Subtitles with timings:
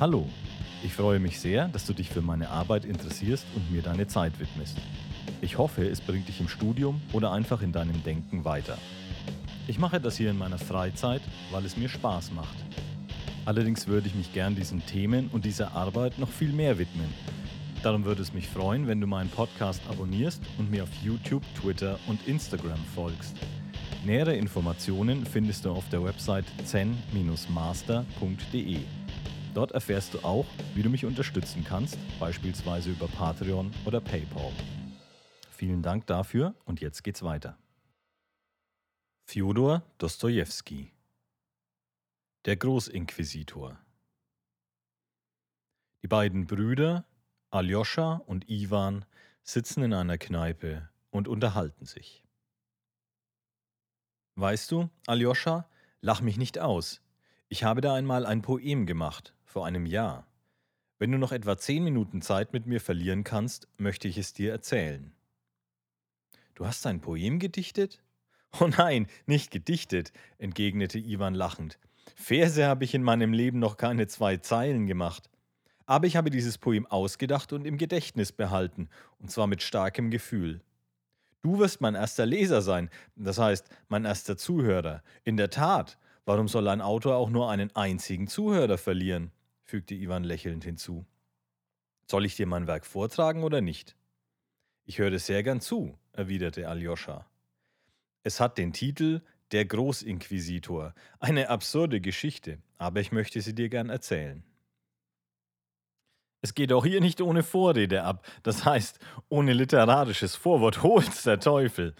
[0.00, 0.26] Hallo,
[0.82, 4.40] ich freue mich sehr, dass du dich für meine Arbeit interessierst und mir deine Zeit
[4.40, 4.78] widmest.
[5.42, 8.78] Ich hoffe, es bringt dich im Studium oder einfach in deinem Denken weiter.
[9.66, 12.56] Ich mache das hier in meiner Freizeit, weil es mir Spaß macht.
[13.44, 17.12] Allerdings würde ich mich gern diesen Themen und dieser Arbeit noch viel mehr widmen.
[17.82, 21.98] Darum würde es mich freuen, wenn du meinen Podcast abonnierst und mir auf YouTube, Twitter
[22.06, 23.36] und Instagram folgst.
[24.06, 28.78] Nähere Informationen findest du auf der Website zen-master.de.
[29.54, 34.52] Dort erfährst du auch, wie du mich unterstützen kannst, beispielsweise über Patreon oder PayPal.
[35.50, 37.58] Vielen Dank dafür und jetzt geht's weiter.
[39.24, 40.92] Fjodor Dostojewski
[42.44, 43.78] Der Großinquisitor
[46.02, 47.04] Die beiden Brüder,
[47.50, 49.04] Aljoscha und Iwan,
[49.42, 52.24] sitzen in einer Kneipe und unterhalten sich.
[54.36, 55.68] Weißt du, Aljoscha,
[56.00, 57.02] lach mich nicht aus.
[57.48, 60.26] Ich habe da einmal ein Poem gemacht, vor einem Jahr.
[61.00, 64.52] Wenn du noch etwa zehn Minuten Zeit mit mir verlieren kannst, möchte ich es dir
[64.52, 65.12] erzählen.
[66.54, 68.02] Du hast ein Poem gedichtet?
[68.60, 71.78] Oh nein, nicht gedichtet, entgegnete Iwan lachend.
[72.14, 75.30] Verse habe ich in meinem Leben noch keine zwei Zeilen gemacht.
[75.86, 80.60] Aber ich habe dieses Poem ausgedacht und im Gedächtnis behalten, und zwar mit starkem Gefühl.
[81.42, 85.02] Du wirst mein erster Leser sein, das heißt mein erster Zuhörer.
[85.24, 89.32] In der Tat, warum soll ein Autor auch nur einen einzigen Zuhörer verlieren?
[89.70, 91.06] Fügte Iwan lächelnd hinzu.
[92.06, 93.96] Soll ich dir mein Werk vortragen oder nicht?
[94.84, 97.30] Ich höre sehr gern zu, erwiderte Aljoscha.
[98.24, 103.90] Es hat den Titel Der Großinquisitor, eine absurde Geschichte, aber ich möchte sie dir gern
[103.90, 104.42] erzählen.
[106.42, 111.38] Es geht auch hier nicht ohne Vorrede ab, das heißt, ohne literarisches Vorwort holt's der
[111.38, 111.94] Teufel,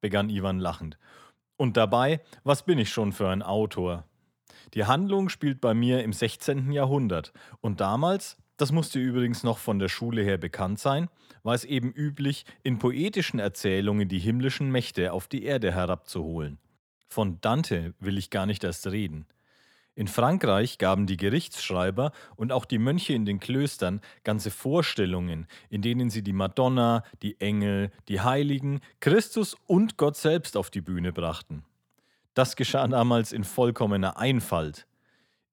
[0.00, 0.98] begann Iwan lachend.
[1.56, 4.08] Und dabei, was bin ich schon für ein Autor?
[4.74, 6.70] Die Handlung spielt bei mir im 16.
[6.72, 11.08] Jahrhundert und damals, das musste übrigens noch von der Schule her bekannt sein,
[11.42, 16.58] war es eben üblich, in poetischen Erzählungen die himmlischen Mächte auf die Erde herabzuholen.
[17.08, 19.26] Von Dante will ich gar nicht erst reden.
[19.96, 25.82] In Frankreich gaben die Gerichtsschreiber und auch die Mönche in den Klöstern ganze Vorstellungen, in
[25.82, 31.12] denen sie die Madonna, die Engel, die Heiligen, Christus und Gott selbst auf die Bühne
[31.12, 31.64] brachten.
[32.34, 34.86] Das geschah damals in vollkommener Einfalt.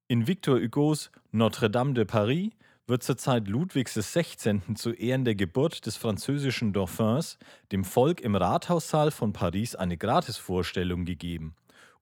[0.08, 2.52] In Victor Hugos Notre-Dame de Paris
[2.86, 4.62] wird zur Zeit Ludwigs XVI.
[4.76, 7.38] zu Ehren der Geburt des französischen Dauphins
[7.72, 11.56] dem Volk im Rathaussaal von Paris eine Gratisvorstellung gegeben,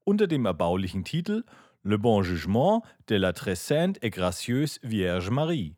[0.04, 1.44] unter dem erbaulichen Titel
[1.84, 5.76] Le Bon Jugement de la Très Sainte et Gracieuse Vierge Marie,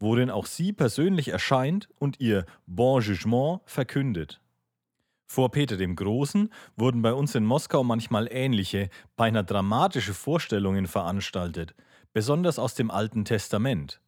[0.00, 4.40] worin auch sie persönlich erscheint und ihr Bon Jugement verkündet.
[5.26, 11.74] Vor Peter dem Großen wurden bei uns in Moskau manchmal ähnliche, beinahe dramatische Vorstellungen veranstaltet,
[12.12, 14.00] besonders aus dem Alten Testament.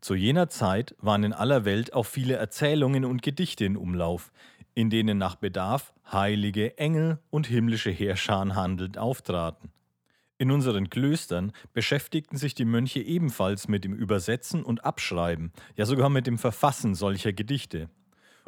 [0.00, 4.32] Zu jener Zeit waren in aller Welt auch viele Erzählungen und Gedichte in Umlauf,
[4.74, 9.70] in denen nach Bedarf heilige Engel und himmlische Heerscharen handelnd auftraten.
[10.38, 16.08] In unseren Klöstern beschäftigten sich die Mönche ebenfalls mit dem Übersetzen und Abschreiben, ja sogar
[16.08, 17.90] mit dem Verfassen solcher Gedichte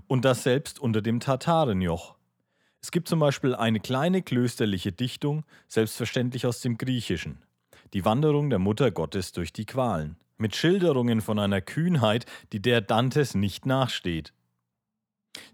[0.07, 2.17] und das selbst unter dem Tatarenjoch.
[2.83, 7.43] Es gibt zum Beispiel eine kleine klösterliche Dichtung, selbstverständlich aus dem Griechischen,
[7.93, 12.81] die Wanderung der Mutter Gottes durch die Qualen, mit Schilderungen von einer Kühnheit, die der
[12.81, 14.33] Dantes nicht nachsteht.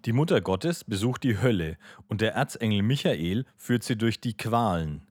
[0.05, 1.77] Die Mutter Gottes besucht die Hölle
[2.09, 5.07] und der Erzengel Michael führt sie durch die Qualen.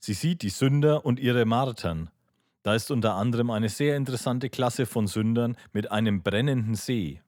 [0.00, 2.10] Sie sieht die Sünder und ihre Martern.
[2.62, 7.20] Da ist unter anderem eine sehr interessante Klasse von Sündern mit einem brennenden See.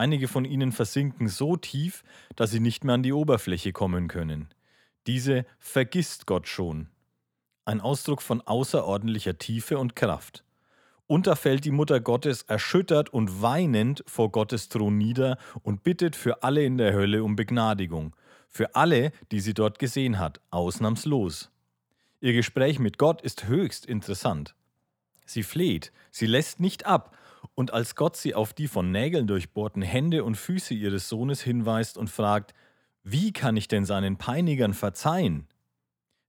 [0.00, 4.48] Einige von ihnen versinken so tief, dass sie nicht mehr an die Oberfläche kommen können.
[5.06, 6.88] Diese vergisst Gott schon.
[7.66, 10.42] Ein Ausdruck von außerordentlicher Tiefe und Kraft.
[11.06, 16.16] Und da fällt die Mutter Gottes erschüttert und weinend vor Gottes Thron nieder und bittet
[16.16, 18.16] für alle in der Hölle um Begnadigung.
[18.48, 21.50] Für alle, die sie dort gesehen hat, ausnahmslos.
[22.22, 24.54] Ihr Gespräch mit Gott ist höchst interessant.
[25.26, 27.14] Sie fleht, sie lässt nicht ab
[27.60, 31.98] und als Gott sie auf die von Nägeln durchbohrten Hände und Füße ihres Sohnes hinweist
[31.98, 32.54] und fragt,
[33.04, 35.46] wie kann ich denn seinen Peinigern verzeihen?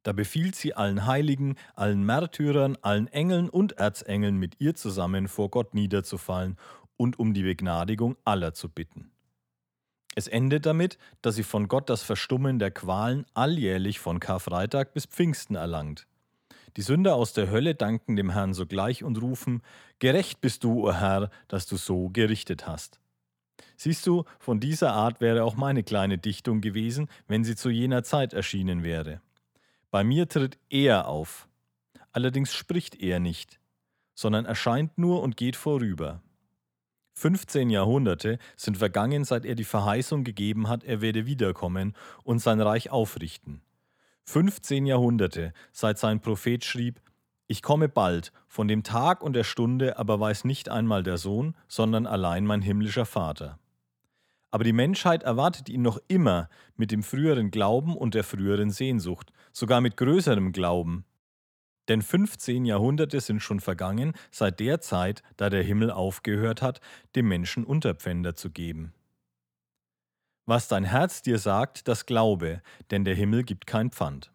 [0.03, 5.49] Da befiehlt sie allen Heiligen, allen Märtyrern, allen Engeln und Erzengeln mit ihr zusammen vor
[5.49, 6.57] Gott niederzufallen
[6.97, 9.09] und um die Begnadigung aller zu bitten.
[10.15, 15.05] Es endet damit, dass sie von Gott das Verstummen der Qualen alljährlich von Karfreitag bis
[15.05, 16.07] Pfingsten erlangt.
[16.77, 19.61] Die Sünder aus der Hölle danken dem Herrn sogleich und rufen,
[19.99, 22.99] Gerecht bist du, o oh Herr, dass du so gerichtet hast.
[23.77, 28.03] Siehst du, von dieser Art wäre auch meine kleine Dichtung gewesen, wenn sie zu jener
[28.03, 29.21] Zeit erschienen wäre.
[29.89, 31.47] Bei mir tritt er auf.
[32.11, 33.59] Allerdings spricht er nicht.
[34.13, 36.21] sondern erscheint nur und geht vorüber.
[37.13, 42.61] 15 Jahrhunderte sind vergangen, seit er die Verheißung gegeben hat, er werde wiederkommen und sein
[42.61, 43.61] Reich aufrichten.
[44.31, 47.01] 15 Jahrhunderte, seit sein Prophet schrieb,
[47.47, 51.53] ich komme bald, von dem Tag und der Stunde aber weiß nicht einmal der Sohn,
[51.67, 53.59] sondern allein mein himmlischer Vater.
[54.49, 56.47] Aber die Menschheit erwartet ihn noch immer
[56.77, 61.03] mit dem früheren Glauben und der früheren Sehnsucht, sogar mit größerem Glauben,
[61.89, 66.79] denn 15 Jahrhunderte sind schon vergangen seit der Zeit, da der Himmel aufgehört hat,
[67.17, 68.93] dem Menschen Unterpfänder zu geben.
[70.45, 74.31] Was dein Herz dir sagt, das glaube, denn der Himmel gibt kein Pfand.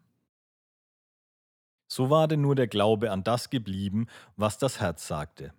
[1.89, 4.07] So war denn nur der Glaube an das geblieben,
[4.37, 5.53] was das Herz sagte.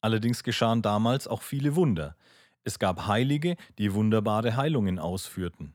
[0.00, 2.16] Allerdings geschahen damals auch viele Wunder.
[2.64, 5.74] Es gab Heilige, die wunderbare Heilungen ausführten.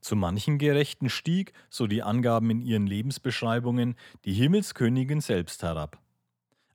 [0.00, 5.98] Zu manchen Gerechten stieg, so die Angaben in ihren Lebensbeschreibungen, die Himmelskönigin selbst herab.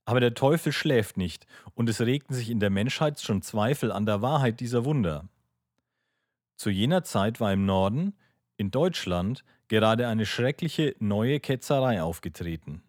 [0.09, 1.45] Aber der Teufel schläft nicht,
[1.75, 5.29] und es regten sich in der Menschheit schon Zweifel an der Wahrheit dieser Wunder.
[6.56, 8.15] Zu jener Zeit war im Norden,
[8.57, 12.81] in Deutschland, gerade eine schreckliche neue Ketzerei aufgetreten.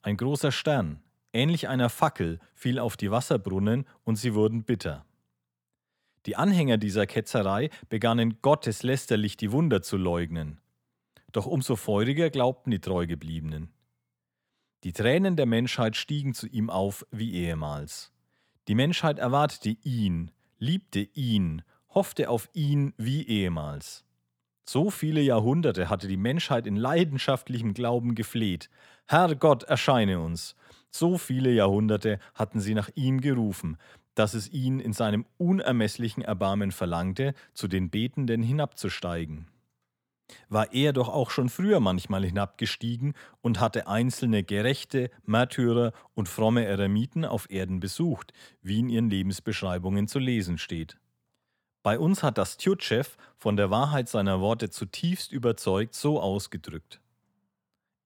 [0.00, 1.02] Ein großer Stern,
[1.34, 5.04] ähnlich einer Fackel, fiel auf die Wasserbrunnen und sie wurden bitter.
[6.24, 10.58] Die Anhänger dieser Ketzerei begannen gotteslästerlich die Wunder zu leugnen.
[11.32, 13.74] Doch umso feuriger glaubten die Treugebliebenen.
[14.82, 18.12] Die Tränen der Menschheit stiegen zu ihm auf wie ehemals.
[18.66, 24.04] Die Menschheit erwartete ihn, liebte ihn, hoffte auf ihn wie ehemals.
[24.64, 28.70] So viele Jahrhunderte hatte die Menschheit in leidenschaftlichem Glauben gefleht.
[29.06, 30.54] Herr Gott, erscheine uns.
[30.90, 33.76] So viele Jahrhunderte hatten sie nach ihm gerufen,
[34.14, 39.48] dass es ihn in seinem unermesslichen Erbarmen verlangte, zu den Betenden hinabzusteigen.
[40.48, 46.64] War er doch auch schon früher manchmal hinabgestiegen und hatte einzelne Gerechte, Märtyrer und fromme
[46.64, 48.32] Eremiten auf Erden besucht,
[48.62, 50.98] wie in ihren Lebensbeschreibungen zu lesen steht.
[51.82, 53.04] Bei uns hat das Tjutschew
[53.36, 57.00] von der Wahrheit seiner Worte zutiefst überzeugt so ausgedrückt.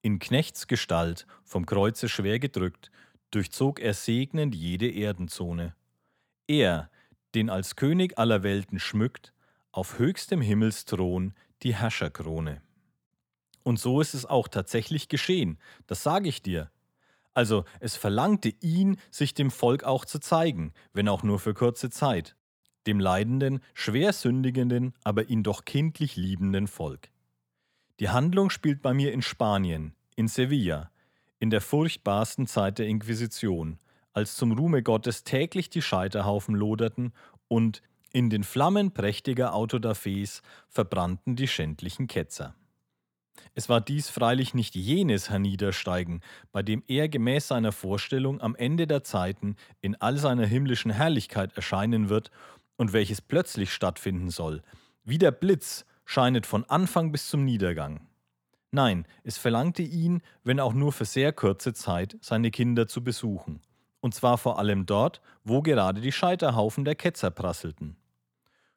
[0.01, 2.91] In Knechtsgestalt, vom Kreuze schwer gedrückt,
[3.31, 5.75] durchzog er segnend jede Erdenzone.
[6.47, 6.89] Er,
[7.33, 9.33] den als König aller Welten schmückt,
[9.71, 12.61] auf höchstem Himmelsthron die Herrscherkrone.
[13.63, 15.57] Und so ist es auch tatsächlich geschehen,
[15.87, 16.69] das sage ich dir.
[17.33, 21.89] Also es verlangte ihn, sich dem Volk auch zu zeigen, wenn auch nur für kurze
[21.89, 22.35] Zeit,
[22.87, 27.09] dem leidenden, schwer sündigenden, aber ihn doch kindlich liebenden Volk.
[27.99, 30.91] Die Handlung spielt bei mir in Spanien, in Sevilla,
[31.39, 33.79] in der furchtbarsten Zeit der Inquisition,
[34.13, 37.13] als zum Ruhme Gottes täglich die Scheiterhaufen loderten
[37.47, 37.81] und
[38.15, 42.55] in den Flammen prächtiger Autodafés verbrannten die schändlichen Ketzer.
[43.55, 46.21] Es war dies freilich nicht jenes Herniedersteigen,
[46.53, 51.57] bei dem er gemäß seiner Vorstellung am Ende der Zeiten in all seiner himmlischen Herrlichkeit
[51.57, 52.31] erscheinen wird
[52.77, 54.61] und welches plötzlich stattfinden soll.
[55.03, 58.07] Wie der Blitz scheinet von Anfang bis zum Niedergang.
[58.71, 63.59] Nein, es verlangte ihn, wenn auch nur für sehr kurze Zeit, seine Kinder zu besuchen
[64.05, 67.97] und zwar vor allem dort, wo gerade die Scheiterhaufen der Ketzer prasselten.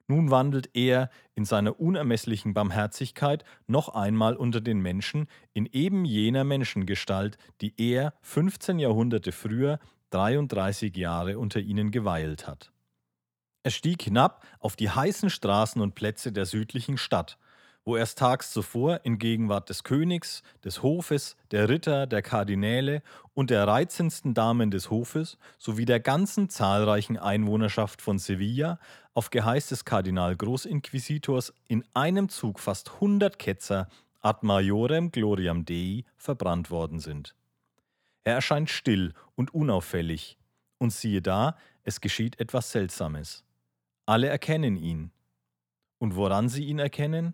[0.09, 6.45] Nun wandelt er in seiner unermesslichen Barmherzigkeit noch einmal unter den Menschen in eben jener
[6.45, 9.79] Menschengestalt, die er 15 Jahrhunderte früher
[10.11, 12.73] 33 Jahre unter ihnen geweilt hat.
[13.63, 17.37] Er stieg hinab auf die heißen Straßen und Plätze der südlichen Stadt,
[17.89, 23.03] wo erst tags zuvor in Gegenwart des Königs, des Hofes, der Ritter, der Kardinäle
[23.33, 28.79] und der reizendsten Damen des Hofes sowie der ganzen zahlreichen Einwohnerschaft von Sevilla
[29.15, 33.89] auf Geheiß des Kardinal Großinquisitors in einem Zug fast 100 Ketzer
[34.21, 37.35] ad majorem gloriam Dei verbrannt worden sind.
[38.23, 40.37] Er erscheint still und unauffällig,
[40.77, 43.45] und siehe da, es geschieht etwas Seltsames.
[44.05, 45.11] Alle erkennen ihn.
[45.97, 47.33] Und woran sie ihn erkennen?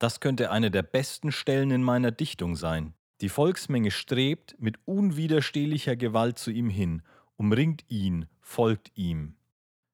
[0.00, 2.94] Das könnte eine der besten Stellen in meiner Dichtung sein.
[3.20, 7.02] Die Volksmenge strebt mit unwiderstehlicher Gewalt zu ihm hin,
[7.36, 9.36] umringt ihn, folgt ihm.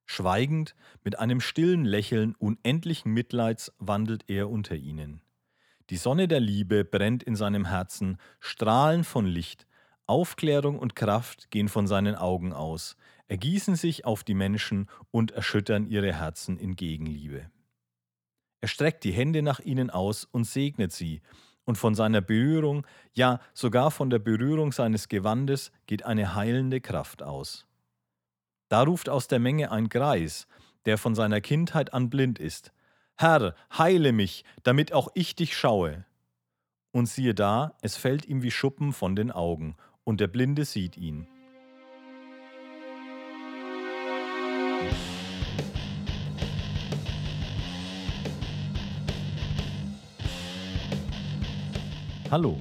[0.04, 5.22] Schweigend, mit einem stillen Lächeln unendlichen Mitleids wandelt er unter ihnen.
[5.90, 9.66] Die Sonne der Liebe brennt in seinem Herzen, Strahlen von Licht,
[10.06, 12.96] Aufklärung und Kraft gehen von seinen Augen aus,
[13.26, 17.50] ergießen sich auf die Menschen und erschüttern ihre Herzen in Gegenliebe.
[18.60, 21.22] Er streckt die Hände nach ihnen aus und segnet sie,
[21.64, 27.22] und von seiner Berührung, ja sogar von der Berührung seines Gewandes geht eine heilende Kraft
[27.22, 27.66] aus.
[28.68, 30.46] Da ruft aus der Menge ein Greis,
[30.84, 32.72] der von seiner Kindheit an blind ist,
[33.18, 36.04] Herr, heile mich, damit auch ich dich schaue.
[36.92, 40.96] Und siehe da, es fällt ihm wie Schuppen von den Augen, und der Blinde sieht
[40.96, 41.26] ihn.
[52.28, 52.58] Hallo,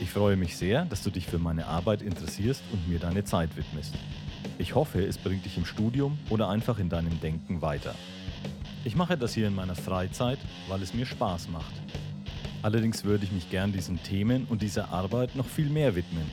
[0.00, 3.54] ich freue mich sehr, dass du dich für meine Arbeit interessierst und mir deine Zeit
[3.58, 3.94] widmest.
[4.56, 7.94] Ich hoffe, es bringt dich im Studium oder einfach in deinem Denken weiter.
[8.86, 11.74] Ich mache das hier in meiner Freizeit, weil es mir Spaß macht.
[12.62, 16.24] Allerdings würde ich mich gern diesen Themen und dieser Arbeit noch viel mehr widmen.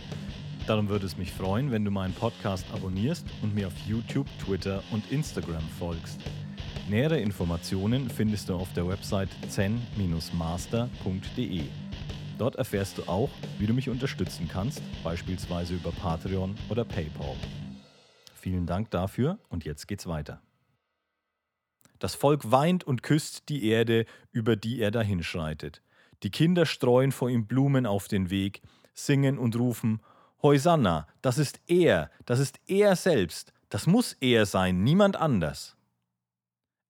[0.66, 4.84] Darum würde es mich freuen, wenn du meinen Podcast abonnierst und mir auf YouTube, Twitter
[4.92, 6.22] und Instagram folgst.
[6.88, 11.64] Nähere Informationen findest du auf der Website zen-master.de.
[12.40, 17.36] Dort erfährst du auch, wie du mich unterstützen kannst, beispielsweise über Patreon oder PayPal.
[18.34, 20.42] Vielen Dank dafür und jetzt geht's weiter.
[22.00, 25.82] Das Volk weint und küsst die Erde, über die er dahinschreitet.
[26.24, 28.62] Die Kinder streuen vor ihm Blumen auf den Weg,
[28.94, 30.02] singen und rufen:
[30.42, 35.76] Hosanna, das ist er, das ist er selbst, das muss er sein, niemand anders.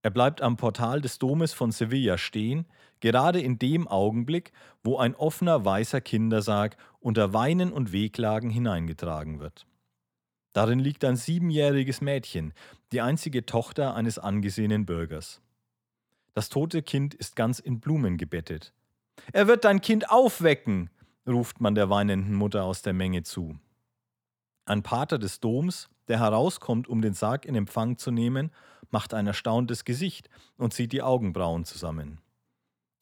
[0.02, 2.66] Er bleibt am Portal des Domes von Sevilla stehen,
[3.02, 4.54] gerade in dem Augenblick,
[4.84, 9.66] wo ein offener weißer Kindersarg unter Weinen und Wehklagen hineingetragen wird.
[10.54, 12.54] Darin liegt ein siebenjähriges Mädchen,
[12.92, 15.42] die einzige Tochter eines angesehenen Bürgers.
[16.34, 18.74] Das tote Kind ist ganz in Blumen gebettet.
[19.34, 20.90] Er wird dein Kind aufwecken,
[21.28, 23.60] ruft man der weinenden Mutter aus der Menge zu.
[24.70, 28.52] Ein Pater des Doms, der herauskommt, um den Sarg in Empfang zu nehmen,
[28.92, 32.20] macht ein erstauntes Gesicht und zieht die Augenbrauen zusammen.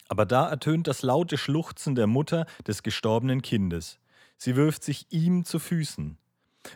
[0.08, 4.00] Aber da ertönt das laute Schluchzen der Mutter des gestorbenen Kindes.
[4.38, 6.18] Sie wirft sich ihm zu Füßen.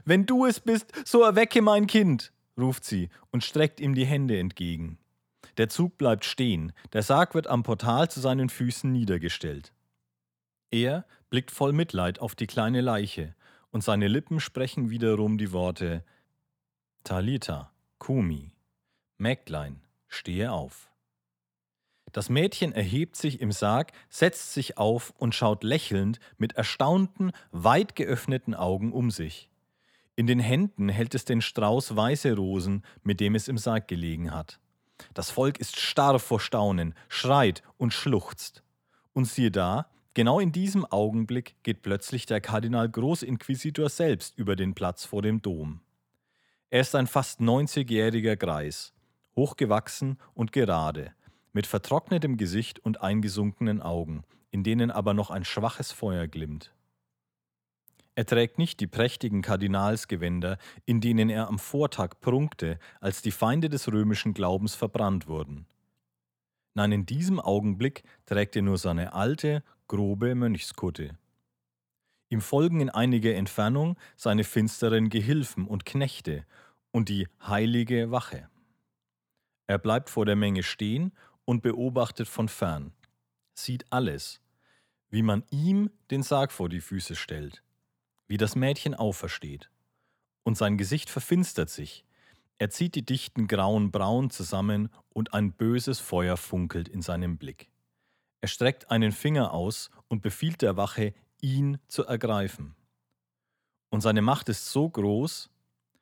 [0.03, 4.39] Wenn du es bist, so erwecke mein Kind, ruft sie und streckt ihm die Hände
[4.39, 4.97] entgegen.
[5.55, 9.71] Der Zug bleibt stehen, der Sarg wird am Portal zu seinen Füßen niedergestellt.
[10.69, 13.35] Er blickt voll Mitleid auf die kleine Leiche,
[13.71, 16.03] und seine Lippen sprechen wiederum die Worte
[17.03, 18.51] Talita, Kumi,
[19.17, 20.91] Mägdlein, stehe auf.
[22.11, 27.95] Das Mädchen erhebt sich im Sarg, setzt sich auf und schaut lächelnd mit erstaunten, weit
[27.95, 29.49] geöffneten Augen um sich.
[30.15, 34.31] In den Händen hält es den Strauß weiße Rosen, mit dem es im Sarg gelegen
[34.31, 34.59] hat.
[35.13, 38.61] Das Volk ist starr vor Staunen, schreit und schluchzt.
[39.13, 44.73] Und siehe da, genau in diesem Augenblick geht plötzlich der Kardinal Großinquisitor selbst über den
[44.73, 45.81] Platz vor dem Dom.
[46.69, 48.93] Er ist ein fast 90-jähriger Greis,
[49.35, 51.13] hochgewachsen und gerade,
[51.53, 56.73] mit vertrocknetem Gesicht und eingesunkenen Augen, in denen aber noch ein schwaches Feuer glimmt.
[58.15, 63.69] Er trägt nicht die prächtigen Kardinalsgewänder, in denen er am Vortag prunkte, als die Feinde
[63.69, 65.65] des römischen Glaubens verbrannt wurden.
[66.73, 71.17] Nein, in diesem Augenblick trägt er nur seine alte, grobe Mönchskutte.
[72.29, 76.45] Ihm folgen in einiger Entfernung seine finsteren Gehilfen und Knechte
[76.91, 78.47] und die heilige Wache.
[79.67, 81.11] Er bleibt vor der Menge stehen
[81.43, 82.93] und beobachtet von fern,
[83.53, 84.39] sieht alles,
[85.09, 87.61] wie man ihm den Sarg vor die Füße stellt,
[88.27, 89.69] wie das Mädchen aufersteht.
[90.43, 92.05] Und sein Gesicht verfinstert sich,
[92.59, 97.70] er zieht die dichten grauen Brauen zusammen und ein böses Feuer funkelt in seinem Blick.
[98.41, 102.75] Er streckt einen Finger aus und befiehlt der Wache, ihn zu ergreifen.
[103.89, 105.49] Und seine Macht ist so groß,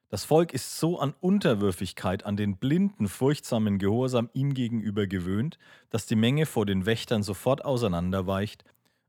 [0.10, 5.60] das Volk ist so an Unterwürfigkeit, an den blinden, furchtsamen Gehorsam ihm gegenüber gewöhnt,
[5.92, 8.64] dass die Menge vor den Wächtern sofort auseinanderweicht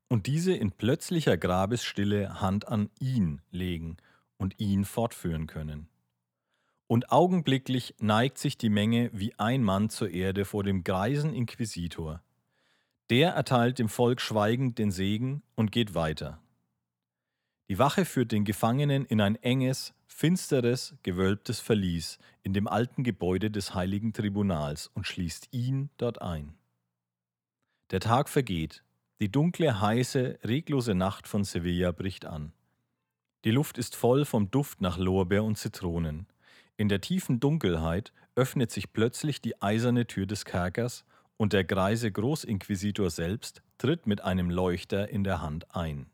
[0.09, 3.97] und diese in plötzlicher Grabesstille Hand an ihn legen
[4.37, 5.89] und ihn fortführen können.
[6.87, 12.23] Und augenblicklich neigt sich die Menge wie ein Mann zur Erde vor dem greisen Inquisitor.
[13.11, 16.41] Der erteilt dem Volk schweigend den Segen und geht weiter.
[17.69, 23.51] Die Wache führt den Gefangenen in ein enges, finsteres, gewölbtes Verlies in dem alten Gebäude
[23.51, 26.55] des heiligen Tribunals und schließt ihn dort ein.
[27.91, 28.85] Der Tag vergeht,
[29.21, 32.53] die dunkle, heiße, reglose Nacht von Sevilla bricht an.
[33.45, 36.27] Die Luft ist voll vom Duft nach Lorbeer und Zitronen.
[36.77, 41.05] In der tiefen Dunkelheit öffnet sich plötzlich die eiserne Tür des Kerkers
[41.41, 46.05] und der greise Großinquisitor selbst tritt mit einem Leuchter in der Hand ein.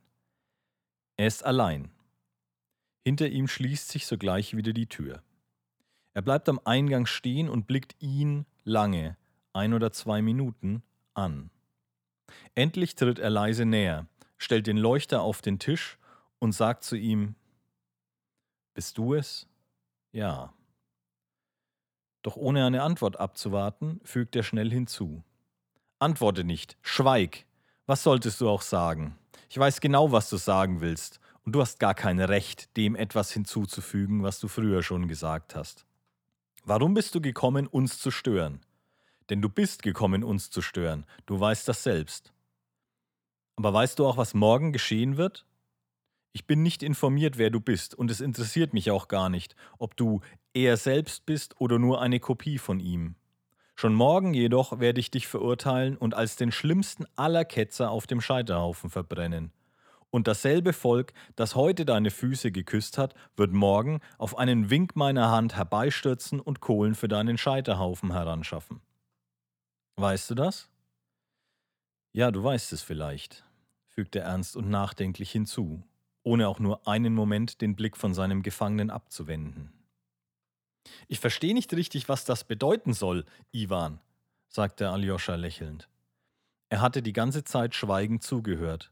[1.16, 1.90] Er ist allein.
[3.02, 5.24] Hinter ihm schließt sich sogleich wieder die Tür.
[6.14, 9.16] Er bleibt am Eingang stehen und blickt ihn lange,
[9.52, 11.50] ein oder zwei Minuten, an.
[12.54, 14.06] Endlich tritt er leise näher,
[14.38, 15.98] stellt den Leuchter auf den Tisch
[16.38, 17.34] und sagt zu ihm
[18.74, 19.48] Bist du es?
[20.12, 20.55] Ja.
[22.26, 25.22] Doch ohne eine Antwort abzuwarten, fügt er schnell hinzu.
[26.00, 27.46] Antworte nicht, schweig.
[27.86, 29.16] Was solltest du auch sagen?
[29.48, 33.30] Ich weiß genau, was du sagen willst Und du hast gar kein Recht, dem etwas
[33.30, 35.86] hinzuzufügen, was du früher schon gesagt hast.
[36.64, 38.60] Warum bist du gekommen, uns zu stören?
[39.30, 41.06] Denn du bist gekommen, uns zu stören.
[41.26, 42.32] Du weißt das selbst.
[43.54, 45.46] Aber weißt du auch, was morgen geschehen wird?
[46.32, 49.96] Ich bin nicht informiert, wer du bist, und es interessiert mich auch gar nicht, ob
[49.96, 50.20] du
[50.64, 53.16] er selbst bist oder nur eine Kopie von ihm.
[53.74, 58.22] Schon morgen jedoch werde ich dich verurteilen und als den schlimmsten aller Ketzer auf dem
[58.22, 59.52] Scheiterhaufen verbrennen.
[60.10, 65.30] Und dasselbe Volk, das heute deine Füße geküsst hat, wird morgen auf einen Wink meiner
[65.30, 68.80] Hand herbeistürzen und Kohlen für deinen Scheiterhaufen heranschaffen.
[69.96, 70.70] Weißt du das?
[72.12, 73.44] Ja, du weißt es vielleicht,
[73.88, 75.82] fügte er ernst und nachdenklich hinzu,
[76.22, 79.75] ohne auch nur einen Moment den Blick von seinem Gefangenen abzuwenden.
[81.08, 84.00] Ich verstehe nicht richtig, was das bedeuten soll, Iwan,
[84.48, 85.88] sagte Aljoscha lächelnd.
[86.68, 88.90] Er hatte die ganze Zeit schweigend zugehört.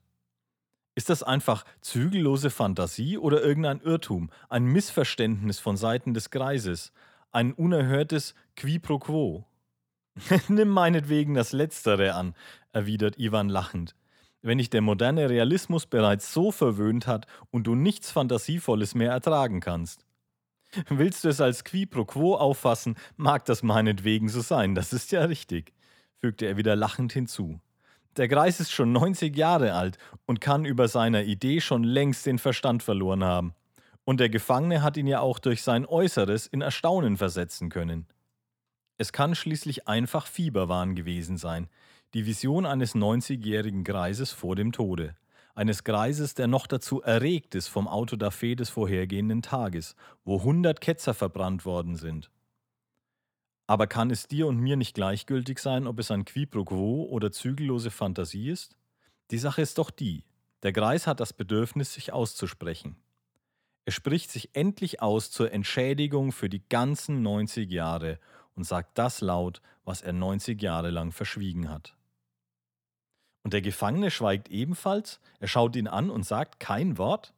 [0.95, 6.93] Ist das einfach zügellose Fantasie oder irgendein Irrtum, ein Missverständnis von Seiten des Kreises,
[7.33, 9.45] ein unerhörtes Qui pro quo?
[10.49, 12.35] Nimm meinetwegen das Letztere an,
[12.73, 13.97] erwidert Ivan lachend.
[14.43, 19.61] Wenn dich der moderne Realismus bereits so verwöhnt hat und du nichts Fantasievolles mehr ertragen
[19.61, 20.05] kannst.
[20.89, 25.13] Willst du es als qui pro quo auffassen, mag das meinetwegen so sein, das ist
[25.13, 25.73] ja richtig,
[26.21, 27.61] fügte er wieder lachend hinzu.
[28.17, 32.39] Der Greis ist schon 90 Jahre alt und kann über seiner Idee schon längst den
[32.39, 33.55] Verstand verloren haben.
[34.05, 38.07] Und der Gefangene hat ihn ja auch durch sein Äußeres in Erstaunen versetzen können.
[38.99, 41.69] Es kann schließlich einfach Fieberwahn gewesen sein,
[42.13, 45.17] die Vision eines 90-jährigen Greises vor dem Tode,
[45.55, 49.95] eines Greises, der noch dazu erregt ist vom Autodafé des vorhergehenden Tages,
[50.25, 52.31] wo 100 Ketzer verbrannt worden sind.
[53.67, 57.05] Aber kann es dir und mir nicht gleichgültig sein, ob es ein Qui pro quo
[57.05, 58.77] oder zügellose Fantasie ist?
[59.31, 60.25] Die Sache ist doch die,
[60.63, 62.97] der Greis hat das Bedürfnis, sich auszusprechen.
[63.87, 68.19] Er spricht sich endlich aus zur Entschädigung für die ganzen 90 Jahre
[68.55, 71.95] und sagt das laut, was er 90 Jahre lang verschwiegen hat.
[73.45, 77.35] Und der Gefangene schweigt ebenfalls, er schaut ihn an und sagt kein Wort?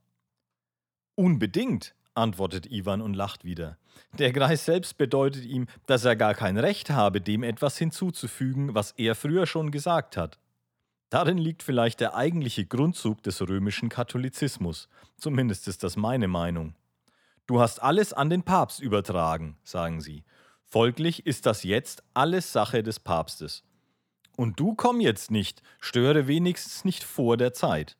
[1.16, 3.76] Unbedingt, antwortet Ivan und lacht wieder.
[4.18, 8.92] Der Greis selbst bedeutet ihm, dass er gar kein Recht habe, dem etwas hinzuzufügen, was
[8.92, 10.38] er früher schon gesagt hat.
[11.10, 16.74] Darin liegt vielleicht der eigentliche Grundzug des römischen Katholizismus, zumindest ist das meine Meinung.
[17.46, 20.24] Du hast alles an den Papst übertragen, sagen sie,
[20.64, 23.62] Folglich ist das jetzt alles Sache des Papstes.
[24.36, 27.96] Und du komm jetzt nicht, störe wenigstens nicht vor der Zeit.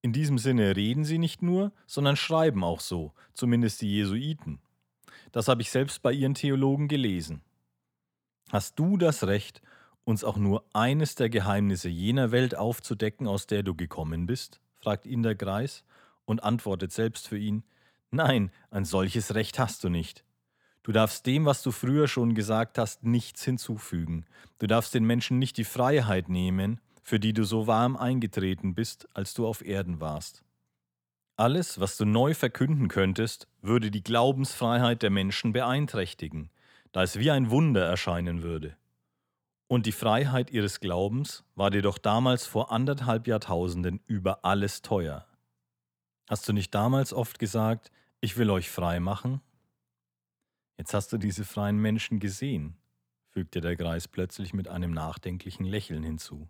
[0.00, 4.60] In diesem Sinne reden sie nicht nur, sondern schreiben auch so, zumindest die Jesuiten.
[5.32, 7.42] Das habe ich selbst bei ihren Theologen gelesen.
[8.50, 9.62] Hast du das Recht,
[10.04, 14.60] uns auch nur eines der Geheimnisse jener Welt aufzudecken, aus der du gekommen bist?
[14.80, 15.84] fragt ihn der Greis
[16.24, 17.64] und antwortet selbst für ihn,
[18.14, 20.22] Nein, ein solches Recht hast du nicht.
[20.82, 24.26] Du darfst dem, was du früher schon gesagt hast, nichts hinzufügen.
[24.58, 29.08] Du darfst den Menschen nicht die Freiheit nehmen, für die du so warm eingetreten bist,
[29.14, 30.44] als du auf Erden warst.
[31.36, 36.50] Alles, was du neu verkünden könntest, würde die Glaubensfreiheit der Menschen beeinträchtigen,
[36.92, 38.76] da es wie ein Wunder erscheinen würde.
[39.66, 45.26] Und die Freiheit ihres Glaubens war dir doch damals vor anderthalb Jahrtausenden über alles teuer.
[46.28, 47.90] Hast du nicht damals oft gesagt,
[48.20, 49.40] ich will euch frei machen?
[50.76, 52.76] Jetzt hast du diese freien Menschen gesehen,
[53.28, 56.48] fügte der Greis plötzlich mit einem nachdenklichen Lächeln hinzu.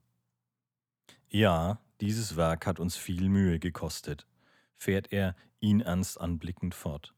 [1.29, 4.27] Ja, dieses Werk hat uns viel Mühe gekostet,
[4.75, 7.15] fährt er ihn ernst anblickend fort.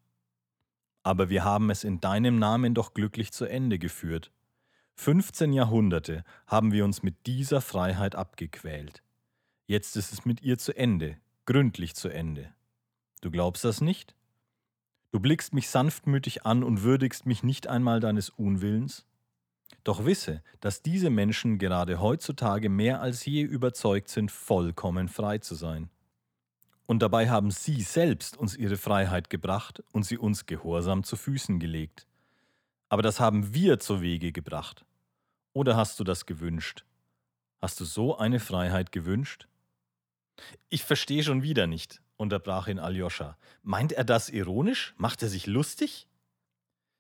[1.02, 4.32] Aber wir haben es in deinem Namen doch glücklich zu Ende geführt.
[4.96, 9.02] 15 Jahrhunderte haben wir uns mit dieser Freiheit abgequält.
[9.66, 12.54] Jetzt ist es mit ihr zu Ende, gründlich zu Ende.
[13.20, 14.14] Du glaubst das nicht?
[15.14, 19.06] Du blickst mich sanftmütig an und würdigst mich nicht einmal deines Unwillens?
[19.84, 25.54] Doch wisse, dass diese Menschen gerade heutzutage mehr als je überzeugt sind, vollkommen frei zu
[25.54, 25.88] sein.
[26.86, 31.60] Und dabei haben sie selbst uns ihre Freiheit gebracht und sie uns gehorsam zu Füßen
[31.60, 32.08] gelegt.
[32.88, 34.84] Aber das haben wir zu Wege gebracht.
[35.52, 36.84] Oder hast du das gewünscht?
[37.62, 39.46] Hast du so eine Freiheit gewünscht?
[40.70, 43.36] Ich verstehe schon wieder nicht, unterbrach ihn Aljoscha.
[43.62, 44.94] Meint er das ironisch?
[44.96, 46.08] Macht er sich lustig?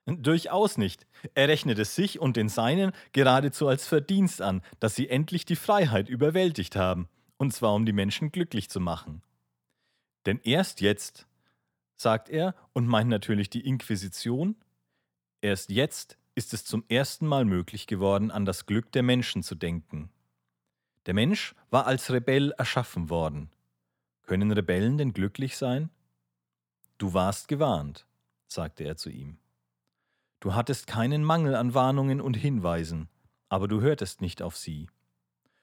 [0.06, 1.06] Durchaus nicht.
[1.34, 5.56] Er rechnet es sich und den Seinen geradezu als Verdienst an, dass sie endlich die
[5.56, 9.22] Freiheit überwältigt haben, und zwar um die Menschen glücklich zu machen.
[10.26, 11.26] Denn erst jetzt,
[11.96, 14.56] sagt er und meint natürlich die Inquisition,
[15.40, 19.54] erst jetzt ist es zum ersten Mal möglich geworden, an das Glück der Menschen zu
[19.54, 20.10] denken.
[21.06, 23.50] Der Mensch war als Rebell erschaffen worden,
[24.26, 25.90] Können Rebellen denn glücklich sein?
[26.98, 28.06] Du warst gewarnt,
[28.46, 29.38] sagte er zu ihm.
[30.40, 33.08] Du hattest keinen Mangel an Warnungen und Hinweisen,
[33.48, 34.88] aber du hörtest nicht auf sie.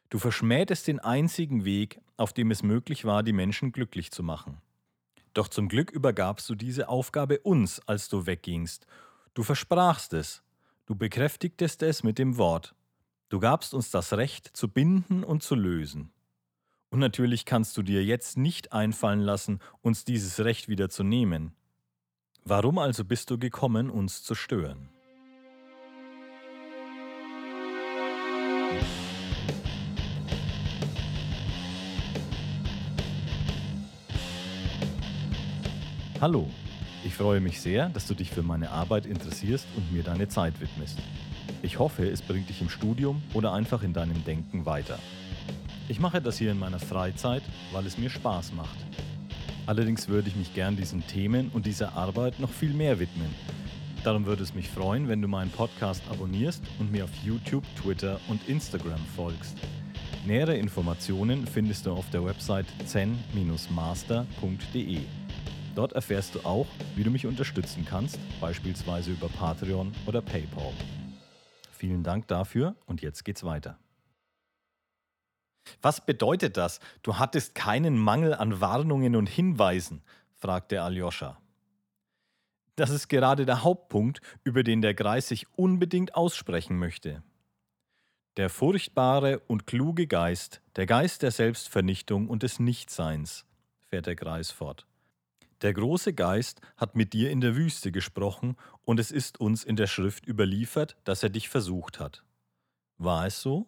[0.10, 4.62] Du verschmähtest den einzigen Weg, auf dem es möglich war, die Menschen glücklich zu machen.
[5.34, 8.86] Doch zum Glück übergabst du diese Aufgabe uns, als du weggingst.
[9.34, 10.44] Du versprachst es,
[10.86, 12.76] du bekräftigtest es mit dem Wort.
[13.30, 16.12] Du gabst uns das Recht zu binden und zu lösen.
[16.92, 21.54] Und natürlich kannst du dir jetzt nicht einfallen lassen, uns dieses Recht wieder zu nehmen.
[22.44, 24.90] Warum also bist du gekommen, uns zu stören?
[36.20, 36.50] Hallo,
[37.06, 40.60] ich freue mich sehr, dass du dich für meine Arbeit interessierst und mir deine Zeit
[40.60, 41.00] widmest.
[41.62, 45.00] Ich hoffe, es bringt dich im Studium oder einfach in deinem Denken weiter.
[45.88, 48.78] Ich mache das hier in meiner Freizeit, weil es mir Spaß macht.
[49.66, 53.34] Allerdings würde ich mich gern diesen Themen und dieser Arbeit noch viel mehr widmen.
[54.04, 58.20] Darum würde es mich freuen, wenn du meinen Podcast abonnierst und mir auf YouTube, Twitter
[58.28, 59.56] und Instagram folgst.
[60.26, 65.00] Nähere Informationen findest du auf der Website zen-master.de.
[65.76, 70.74] Dort erfährst du auch, wie du mich unterstützen kannst, beispielsweise über Patreon oder PayPal.
[71.72, 73.78] Vielen Dank dafür und jetzt geht's weiter.
[75.82, 76.80] Was bedeutet das?
[77.04, 80.02] Du hattest keinen Mangel an Warnungen und Hinweisen?
[80.36, 81.38] fragte Aljoscha.
[82.76, 87.22] Das ist gerade der Hauptpunkt, über den der Greis sich unbedingt aussprechen möchte.
[88.38, 93.46] Der furchtbare und kluge Geist, der Geist der Selbstvernichtung und des Nichtseins,
[93.90, 94.88] fährt der Greis fort.
[95.62, 99.76] Der große Geist hat mit dir in der Wüste gesprochen, und es ist uns in
[99.76, 102.24] der Schrift überliefert, dass er dich versucht hat.
[102.98, 103.68] War es so?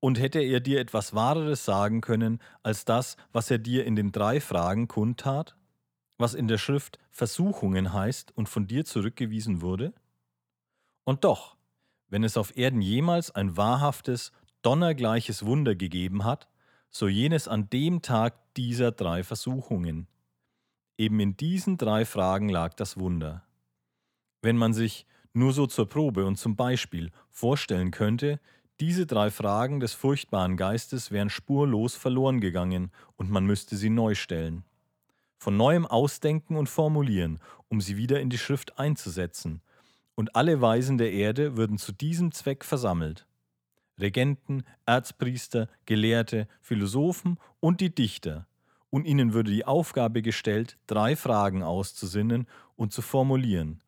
[0.00, 4.12] Und hätte er dir etwas Wahreres sagen können als das, was er dir in den
[4.12, 5.56] drei Fragen kundtat?
[6.16, 9.92] Was in der Schrift Versuchungen heißt und von dir zurückgewiesen wurde?
[11.04, 11.56] Und doch,
[12.08, 14.32] wenn es auf Erden jemals ein wahrhaftes,
[14.62, 16.48] donnergleiches Wunder gegeben hat,
[16.90, 20.08] so jenes an dem Tag dieser drei Versuchungen,
[21.00, 23.42] Eben in diesen drei Fragen lag das Wunder.
[24.42, 28.38] Wenn man sich nur so zur Probe und zum Beispiel vorstellen könnte,
[28.80, 34.14] diese drei Fragen des furchtbaren Geistes wären spurlos verloren gegangen und man müsste sie neu
[34.14, 34.64] stellen.
[35.36, 39.60] Von neuem ausdenken und formulieren, um sie wieder in die Schrift einzusetzen.
[40.14, 43.26] Und alle Weisen der Erde würden zu diesem Zweck versammelt.
[43.98, 48.46] Regenten, Erzpriester, Gelehrte, Philosophen und die Dichter,
[48.90, 53.80] und ihnen würde die Aufgabe gestellt, drei Fragen auszusinnen und zu formulieren,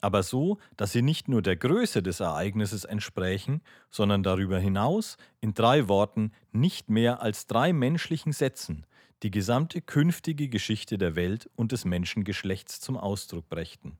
[0.00, 5.54] aber so, dass sie nicht nur der Größe des Ereignisses entsprächen, sondern darüber hinaus in
[5.54, 8.86] drei Worten nicht mehr als drei menschlichen Sätzen
[9.22, 13.98] die gesamte künftige Geschichte der Welt und des Menschengeschlechts zum Ausdruck brächten.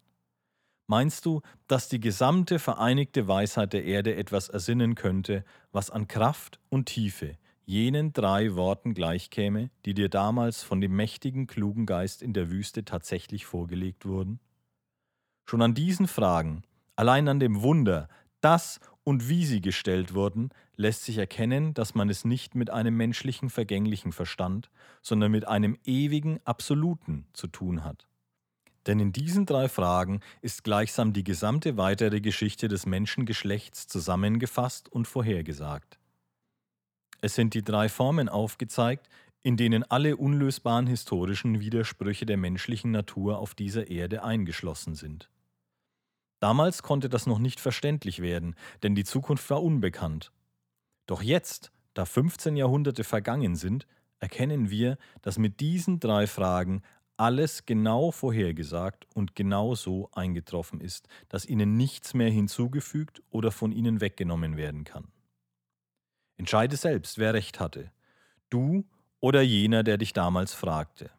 [0.88, 6.60] Meinst du, dass die gesamte vereinigte Weisheit der Erde etwas ersinnen könnte, was an Kraft
[6.68, 12.32] und Tiefe, jenen drei Worten gleichkäme, die dir damals von dem mächtigen, klugen Geist in
[12.32, 14.38] der Wüste tatsächlich vorgelegt wurden?
[15.48, 16.62] Schon an diesen Fragen,
[16.96, 18.08] allein an dem Wunder,
[18.40, 22.96] das und wie sie gestellt wurden, lässt sich erkennen, dass man es nicht mit einem
[22.96, 24.70] menschlichen, vergänglichen Verstand,
[25.02, 28.08] sondern mit einem ewigen, absoluten zu tun hat.
[28.86, 35.06] Denn in diesen drei Fragen ist gleichsam die gesamte weitere Geschichte des Menschengeschlechts zusammengefasst und
[35.06, 35.98] vorhergesagt.
[37.20, 39.08] Es sind die drei Formen aufgezeigt,
[39.42, 45.30] in denen alle unlösbaren historischen Widersprüche der menschlichen Natur auf dieser Erde eingeschlossen sind.
[46.38, 50.32] Damals konnte das noch nicht verständlich werden, denn die Zukunft war unbekannt.
[51.06, 53.86] Doch jetzt, da 15 Jahrhunderte vergangen sind,
[54.18, 56.82] erkennen wir, dass mit diesen drei Fragen
[57.16, 63.72] alles genau vorhergesagt und genau so eingetroffen ist, dass ihnen nichts mehr hinzugefügt oder von
[63.72, 65.08] ihnen weggenommen werden kann.
[66.36, 67.90] Entscheide selbst, wer recht hatte.
[68.50, 68.84] Du
[69.20, 71.10] oder jener, der dich damals fragte.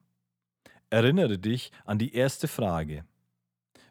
[0.90, 3.04] Erinnere dich an die erste Frage.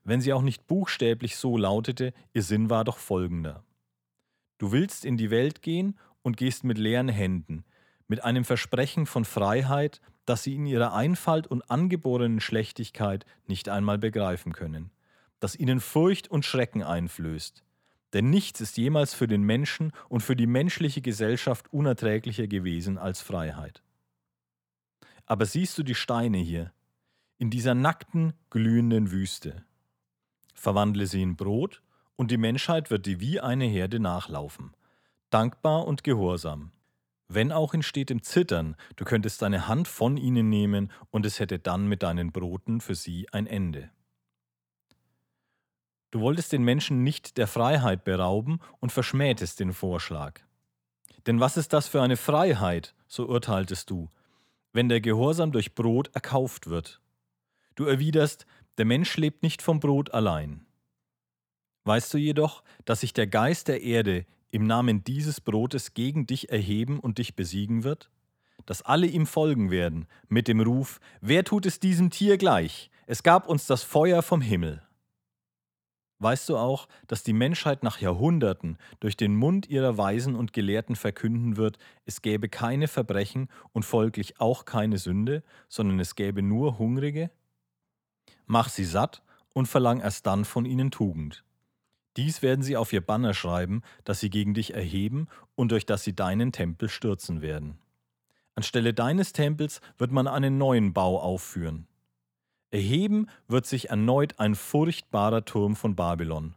[0.07, 3.65] Wenn sie auch nicht buchstäblich so lautete, ihr Sinn war doch folgender.
[4.57, 7.65] Du willst in die Welt gehen und gehst mit leeren Händen,
[8.07, 13.99] mit einem Versprechen von Freiheit, das sie in ihrer Einfalt und angeborenen Schlechtigkeit nicht einmal
[13.99, 14.93] begreifen können,
[15.41, 17.65] das ihnen Furcht und Schrecken einflößt,
[18.13, 23.23] denn nichts ist jemals für den Menschen und für die menschliche Gesellschaft unerträglicher gewesen als
[23.23, 23.83] Freiheit.
[25.27, 26.73] Aber siehst du die Steine hier,
[27.39, 29.65] in dieser nackten, glühenden Wüste?
[30.57, 31.83] Verwandle sie in Brot,
[32.17, 34.75] und die Menschheit wird dir wie eine Herde nachlaufen,
[35.31, 36.73] dankbar und gehorsam.
[37.29, 41.59] wenn auch in stetem Zittern, du könntest deine Hand von ihnen nehmen, und es hätte
[41.59, 43.91] dann mit deinen Broten für sie ein Ende.
[46.13, 50.41] Du wolltest den Menschen nicht der Freiheit berauben und verschmähtest den Vorschlag.
[51.27, 54.09] Denn was ist das für eine Freiheit, so urteiltest du,
[54.73, 57.01] wenn der Gehorsam durch Brot erkauft wird?
[57.75, 58.47] Du erwiderst,
[58.79, 60.67] der Mensch lebt nicht vom Brot allein.
[61.85, 66.51] Weißt du jedoch, dass sich der Geist der Erde im Namen dieses Brotes gegen dich
[66.51, 68.11] erheben und dich besiegen wird?
[68.65, 72.91] Dass alle ihm folgen werden mit dem Ruf, wer tut es diesem Tier gleich?
[73.07, 74.83] Es gab uns das Feuer vom Himmel.
[76.19, 80.97] Weißt du auch, dass die Menschheit nach Jahrhunderten durch den Mund ihrer Weisen und Gelehrten
[80.97, 86.79] verkünden wird, es gäbe keine Verbrechen und folglich auch keine Sünde, sondern es gäbe nur
[86.79, 87.31] Hungrige?
[88.47, 91.45] Mach sie satt und verlang erst dann von ihnen Tugend.
[92.17, 96.05] Dies werden sie auf ihr Banner schreiben, das sie gegen dich erheben und durch das
[96.05, 97.79] sie deinen Tempel stürzen werden.
[98.55, 101.87] Anstelle deines Tempels wird man einen neuen Bau aufführen.
[102.71, 106.55] Erheben wird sich erneut ein furchtbarer Turm von Babylon.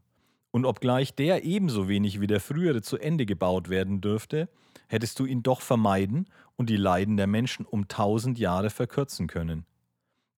[0.52, 4.49] Und obgleich der ebenso wenig wie der frühere zu Ende gebaut werden dürfte,
[4.88, 9.65] hättest du ihn doch vermeiden und die Leiden der Menschen um tausend Jahre verkürzen können.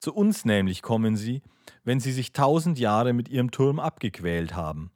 [0.01, 1.43] Zu uns nämlich kommen sie,
[1.83, 4.91] wenn sie sich tausend Jahre mit ihrem Turm abgequält haben.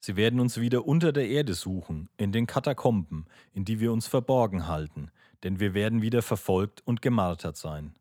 [0.00, 4.06] Sie werden uns wieder unter der Erde suchen, in den Katakomben, in die wir uns
[4.06, 5.10] verborgen halten,
[5.42, 7.94] denn wir werden wieder verfolgt und gemartert sein.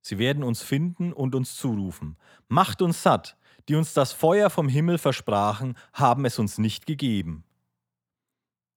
[0.00, 3.36] Sie werden uns finden und uns zurufen, Macht uns satt,
[3.68, 7.42] die uns das Feuer vom Himmel versprachen, haben es uns nicht gegeben.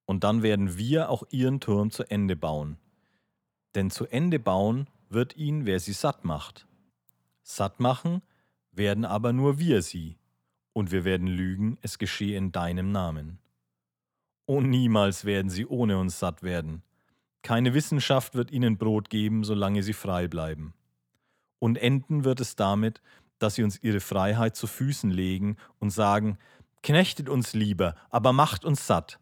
[0.04, 2.78] Und dann werden wir auch ihren Turm zu Ende bauen.
[3.76, 6.66] Denn zu Ende bauen wird ihn, wer sie satt macht.
[7.42, 8.22] Satt machen
[8.72, 10.18] werden aber nur wir sie,
[10.72, 13.38] und wir werden lügen, es geschehe in deinem Namen.
[14.44, 16.82] O niemals werden sie ohne uns satt werden.
[17.42, 20.74] Keine Wissenschaft wird ihnen Brot geben, solange sie frei bleiben.
[21.58, 23.00] Und enden wird es damit,
[23.38, 26.38] dass sie uns ihre Freiheit zu Füßen legen und sagen,
[26.86, 29.18] Knechtet uns lieber, aber macht uns satt.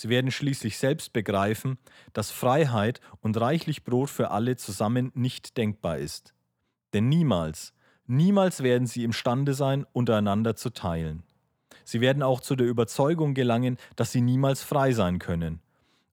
[0.00, 1.78] Sie werden schließlich selbst begreifen,
[2.12, 6.34] dass Freiheit und reichlich Brot für alle zusammen nicht denkbar ist.
[6.92, 7.74] Denn niemals,
[8.12, 11.22] Niemals werden sie imstande sein, untereinander zu teilen.
[11.84, 15.62] Sie werden auch zu der Überzeugung gelangen, dass sie niemals frei sein können,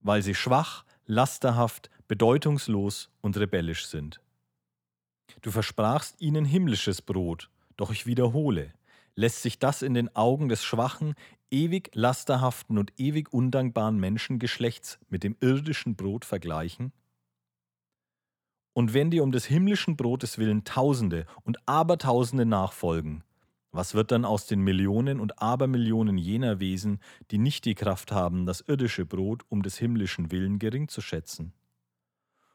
[0.01, 4.21] weil sie schwach, lasterhaft, bedeutungslos und rebellisch sind.
[5.41, 8.75] Du versprachst ihnen himmlisches Brot, doch ich wiederhole,
[9.17, 11.15] lässt sich das in den Augen des schwachen,
[11.51, 16.93] ewig lasterhaften und ewig undankbaren Menschengeschlechts mit dem irdischen Brot vergleichen?
[18.73, 23.23] Und wenn dir um des himmlischen Brotes willen Tausende und Abertausende nachfolgen,
[23.71, 26.99] was wird dann aus den Millionen und Abermillionen jener Wesen,
[27.31, 31.53] die nicht die Kraft haben, das irdische Brot um des himmlischen Willen gering zu schätzen?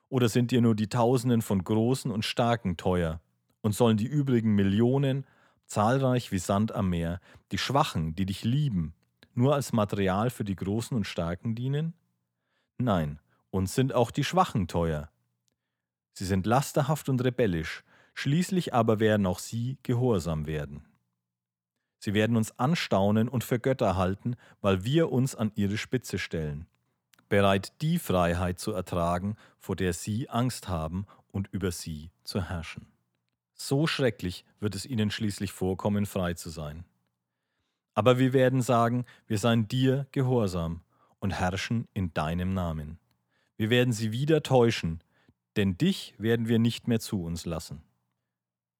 [0.08, 3.20] Oder sind dir nur die Tausenden von Großen und Starken teuer,
[3.62, 5.24] und sollen die übrigen Millionen,
[5.72, 8.94] zahlreich wie Sand am Meer, die Schwachen, die dich lieben,
[9.34, 11.94] nur als Material für die Großen und Starken dienen?
[12.78, 13.18] Nein,
[13.50, 15.12] uns sind auch die Schwachen teuer,
[16.14, 20.86] Sie sind lasterhaft und rebellisch, schließlich aber werden auch sie gehorsam werden.
[21.98, 26.66] Sie werden uns anstaunen und für Götter halten, weil wir uns an ihre Spitze stellen,
[27.28, 32.86] bereit die Freiheit zu ertragen, vor der sie Angst haben und über sie zu herrschen.
[33.64, 36.84] So schrecklich wird es ihnen schließlich vorkommen, frei zu sein.
[37.94, 40.80] Aber wir werden sagen, wir seien dir gehorsam
[41.20, 42.98] und herrschen in deinem Namen.
[43.56, 44.98] Wir werden sie wieder täuschen,
[45.54, 47.84] denn dich werden wir nicht mehr zu uns lassen.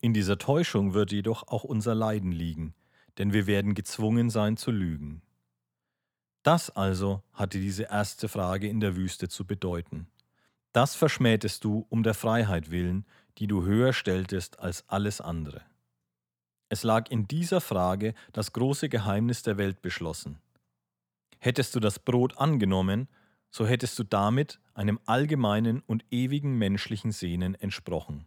[0.01, 2.75] In dieser Täuschung wird jedoch auch unser Leiden liegen,
[3.19, 5.23] denn wir werden gezwungen sein zu lügen.
[6.43, 10.09] Das also hatte diese erste Frage in der Wüste zu bedeuten.
[10.73, 13.05] Das verschmähtest du um der Freiheit willen,
[13.39, 15.63] die du höher stelltest als alles andere.
[16.69, 20.39] Es lag in dieser Frage das große Geheimnis der Welt beschlossen.
[21.39, 23.09] Hättest du das Brot angenommen,
[23.51, 28.27] so hättest du damit einem allgemeinen und ewigen menschlichen Sehnen entsprochen.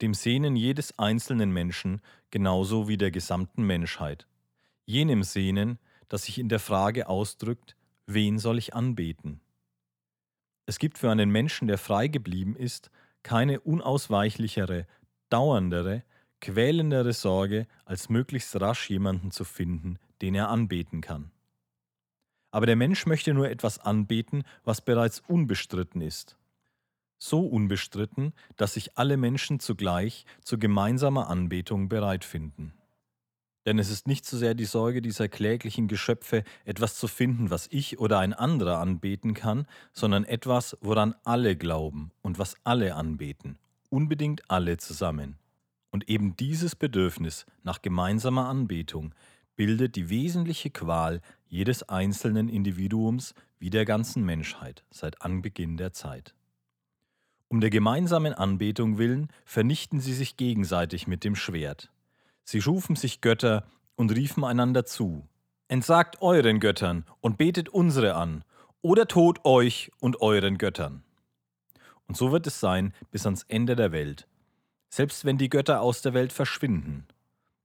[0.00, 4.26] Dem Sehnen jedes einzelnen Menschen genauso wie der gesamten Menschheit.
[4.86, 9.40] Jenem Sehnen, das sich in der Frage ausdrückt, wen soll ich anbeten?
[10.64, 12.90] Es gibt für einen Menschen, der frei geblieben ist,
[13.22, 14.86] keine unausweichlichere,
[15.28, 16.04] dauerndere,
[16.40, 21.30] quälendere Sorge, als möglichst rasch jemanden zu finden, den er anbeten kann.
[22.50, 26.38] Aber der Mensch möchte nur etwas anbeten, was bereits unbestritten ist.
[27.18, 32.72] So unbestritten, dass sich alle Menschen zugleich zu gemeinsamer Anbetung bereit finden.
[33.68, 37.68] Denn es ist nicht so sehr die Sorge dieser kläglichen Geschöpfe, etwas zu finden, was
[37.70, 43.58] ich oder ein anderer anbeten kann, sondern etwas, woran alle glauben und was alle anbeten,
[43.90, 45.36] unbedingt alle zusammen.
[45.90, 49.14] Und eben dieses Bedürfnis nach gemeinsamer Anbetung
[49.54, 56.34] bildet die wesentliche Qual jedes einzelnen Individuums wie der ganzen Menschheit seit Anbeginn der Zeit.
[57.48, 61.90] Um der gemeinsamen Anbetung willen vernichten sie sich gegenseitig mit dem Schwert.
[62.50, 65.28] Sie schufen sich Götter und riefen einander zu.
[65.68, 68.42] Entsagt euren Göttern und betet unsere an,
[68.80, 71.02] oder tod euch und euren Göttern.
[72.06, 74.26] Und so wird es sein bis ans Ende der Welt,
[74.88, 77.06] selbst wenn die Götter aus der Welt verschwinden.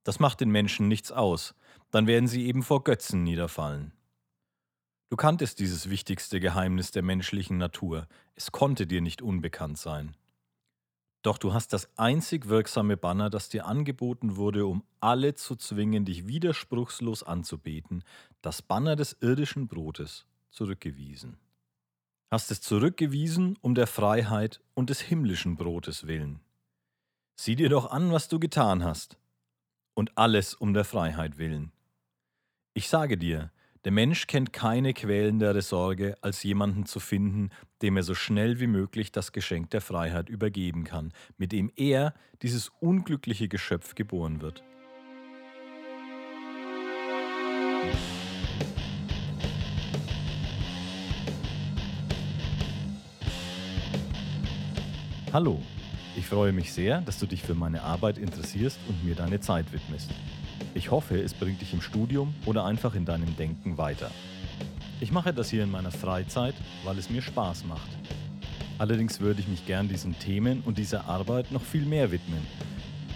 [0.03, 1.55] Das macht den Menschen nichts aus,
[1.91, 3.93] dann werden sie eben vor Götzen niederfallen.
[5.07, 10.17] Du kanntest dieses wichtigste Geheimnis der menschlichen Natur, es konnte dir nicht unbekannt sein.
[11.23, 16.03] Doch du hast das einzig wirksame Banner, das dir angeboten wurde, um alle zu zwingen,
[16.03, 18.03] dich widerspruchslos anzubeten,
[18.41, 21.37] das Banner des irdischen Brotes, zurückgewiesen.
[22.29, 26.41] Hast es zurückgewiesen um der Freiheit und des himmlischen Brotes willen.
[27.35, 29.17] Sieh dir doch an, was du getan hast.
[29.93, 31.71] Und alles um der Freiheit willen.
[32.73, 33.51] Ich sage dir,
[33.85, 37.51] der Mensch kennt keine quälendere Sorge, als jemanden zu finden,
[37.83, 42.13] dem er so schnell wie möglich das Geschenk der Freiheit übergeben kann, mit dem er,
[42.41, 44.63] dieses unglückliche Geschöpf, geboren wird.
[55.33, 55.61] Hallo,
[56.15, 59.73] ich freue mich sehr, dass du dich für meine Arbeit interessierst und mir deine Zeit
[59.73, 60.09] widmest.
[60.73, 64.09] Ich hoffe, es bringt dich im Studium oder einfach in deinem Denken weiter.
[64.99, 67.89] Ich mache das hier in meiner Freizeit, weil es mir Spaß macht.
[68.77, 72.45] Allerdings würde ich mich gern diesen Themen und dieser Arbeit noch viel mehr widmen.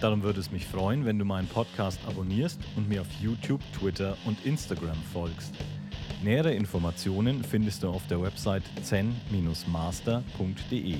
[0.00, 4.16] Darum würde es mich freuen, wenn du meinen Podcast abonnierst und mir auf YouTube, Twitter
[4.24, 5.52] und Instagram folgst.
[6.22, 10.96] Nähere Informationen findest du auf der Website zen-master.de.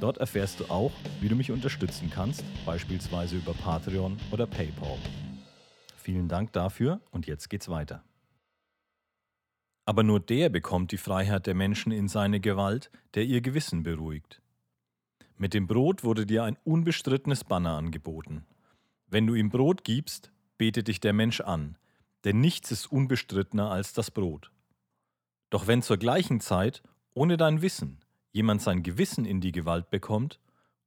[0.00, 4.98] Dort erfährst du auch, wie du mich unterstützen kannst, beispielsweise über Patreon oder PayPal.
[5.96, 8.02] Vielen Dank dafür und jetzt geht's weiter.
[9.86, 14.42] Aber nur der bekommt die Freiheit der Menschen in seine Gewalt, der ihr Gewissen beruhigt.
[15.38, 18.44] Mit dem Brot wurde dir ein unbestrittenes Banner angeboten.
[19.06, 21.78] Wenn du ihm Brot gibst, betet dich der Mensch an,
[22.24, 24.50] denn nichts ist unbestrittener als das Brot.
[25.50, 26.82] Doch wenn zur gleichen Zeit,
[27.14, 28.00] ohne dein Wissen,
[28.32, 30.40] jemand sein Gewissen in die Gewalt bekommt,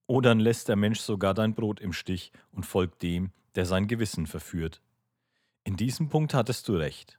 [0.07, 3.87] oh, dann lässt der Mensch sogar dein Brot im Stich und folgt dem, der sein
[3.87, 4.81] Gewissen verführt.
[5.63, 7.18] In diesem Punkt hattest du recht.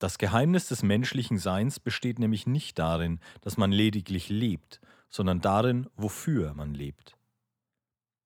[0.00, 5.90] Das Geheimnis des menschlichen Seins besteht nämlich nicht darin, dass man lediglich lebt, sondern darin,
[5.94, 7.18] wofür man lebt.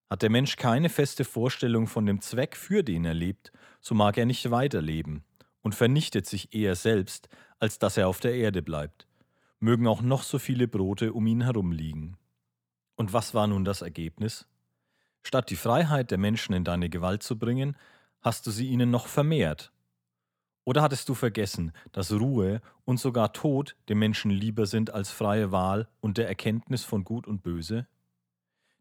[0.09, 4.17] Hat der Mensch keine feste Vorstellung von dem Zweck, für den er lebt, so mag
[4.17, 5.25] er nicht weiterleben
[5.63, 9.09] und vernichtet sich eher selbst, als dass er auf der Erde bleibt,
[9.59, 12.17] mögen auch noch so viele Brote um ihn herum liegen.
[12.95, 14.47] Und was war nun das Ergebnis?
[15.25, 17.77] Statt die Freiheit der Menschen in deine Gewalt zu bringen,
[18.21, 19.74] hast du sie ihnen noch vermehrt?
[20.65, 25.53] Oder hattest du vergessen, dass Ruhe und sogar Tod dem Menschen lieber sind als freie
[25.53, 27.87] Wahl und der Erkenntnis von Gut und Böse?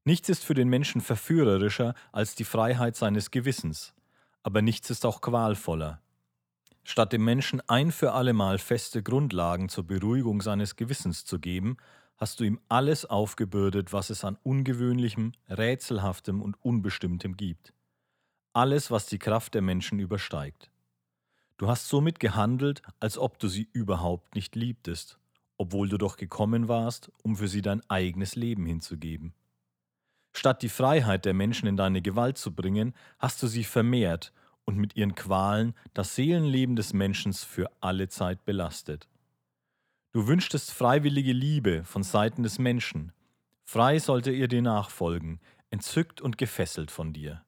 [0.05, 3.93] Nichts ist für den Menschen verführerischer als die Freiheit seines Gewissens,
[4.43, 6.01] aber nichts ist auch qualvoller.
[6.83, 11.77] Statt dem Menschen ein für allemal feste Grundlagen zur Beruhigung seines Gewissens zu geben,
[12.17, 17.73] hast du ihm alles aufgebürdet, was es an ungewöhnlichem, rätselhaftem und unbestimmtem gibt
[18.53, 20.69] alles, was die Kraft der Menschen übersteigt.
[21.63, 25.17] Du hast somit gehandelt, als ob du sie überhaupt nicht liebtest,
[25.55, 29.33] obwohl du doch gekommen warst, um für sie dein eigenes Leben hinzugeben.
[30.33, 34.33] Statt die Freiheit der Menschen in deine Gewalt zu bringen, hast du sie vermehrt
[34.65, 39.07] und mit ihren Qualen das Seelenleben des Menschen für alle Zeit belastet.
[40.11, 43.13] Du wünschtest freiwillige Liebe von Seiten des Menschen.
[43.63, 45.39] Frei sollte ihr dir nachfolgen,
[45.69, 47.45] entzückt und gefesselt von dir.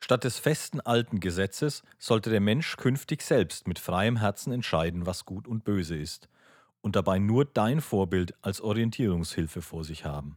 [0.00, 5.24] Statt des festen alten Gesetzes sollte der Mensch künftig selbst mit freiem Herzen entscheiden, was
[5.24, 6.28] gut und böse ist,
[6.80, 10.36] und dabei nur dein Vorbild als Orientierungshilfe vor sich haben.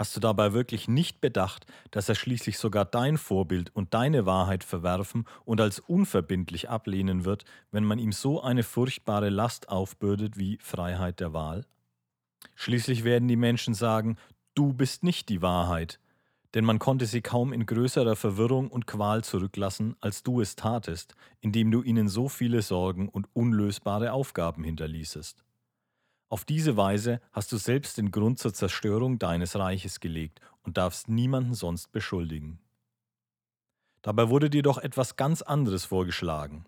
[0.00, 4.64] Hast du dabei wirklich nicht bedacht, dass er schließlich sogar dein Vorbild und deine Wahrheit
[4.64, 10.56] verwerfen und als unverbindlich ablehnen wird, wenn man ihm so eine furchtbare Last aufbürdet wie
[10.62, 11.66] Freiheit der Wahl?
[12.54, 14.16] Schließlich werden die Menschen sagen,
[14.54, 16.00] du bist nicht die Wahrheit,
[16.54, 21.14] denn man konnte sie kaum in größerer Verwirrung und Qual zurücklassen, als du es tatest,
[21.40, 25.44] indem du ihnen so viele Sorgen und unlösbare Aufgaben hinterließest.
[26.28, 31.08] Auf diese Weise hast du selbst den Grund zur Zerstörung deines Reiches gelegt und darfst
[31.08, 32.60] niemanden sonst beschuldigen.
[34.02, 36.66] Dabei wurde dir doch etwas ganz anderes vorgeschlagen.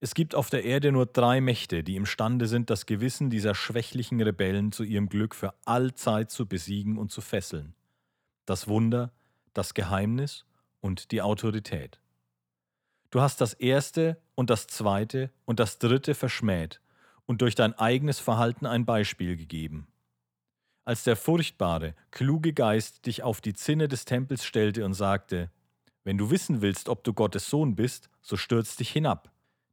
[0.00, 4.20] Es gibt auf der Erde nur drei Mächte, die imstande sind, das Gewissen dieser schwächlichen
[4.20, 7.74] Rebellen zu ihrem Glück für allzeit zu besiegen und zu fesseln.
[8.44, 9.12] Das Wunder,
[9.54, 10.44] das Geheimnis
[10.80, 12.00] und die Autorität.
[13.10, 16.80] Du hast das erste und das zweite und das dritte verschmäht
[17.26, 19.86] und durch dein eigenes Verhalten ein Beispiel gegeben.
[20.84, 25.50] Als der furchtbare, kluge Geist dich auf die Zinne des Tempels stellte und sagte,
[26.04, 29.30] wenn du wissen willst, ob du Gottes Sohn bist, so stürz dich hinab.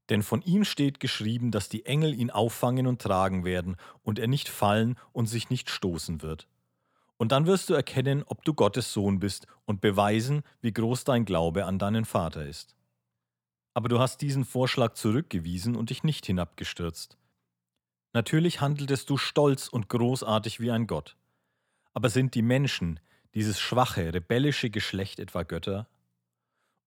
[0.10, 4.28] Denn von ihm steht geschrieben, dass die Engel ihn auffangen und tragen werden und er
[4.28, 6.48] nicht fallen und sich nicht stoßen wird.
[7.20, 11.26] Und dann wirst du erkennen, ob du Gottes Sohn bist und beweisen, wie groß dein
[11.26, 12.78] Glaube an deinen Vater ist.
[13.74, 17.18] Aber du hast diesen Vorschlag zurückgewiesen und dich nicht hinabgestürzt.
[18.14, 21.18] Natürlich handeltest du stolz und großartig wie ein Gott.
[21.94, 23.02] Aber sind die Menschen,
[23.36, 25.90] dieses schwache, rebellische Geschlecht etwa Götter?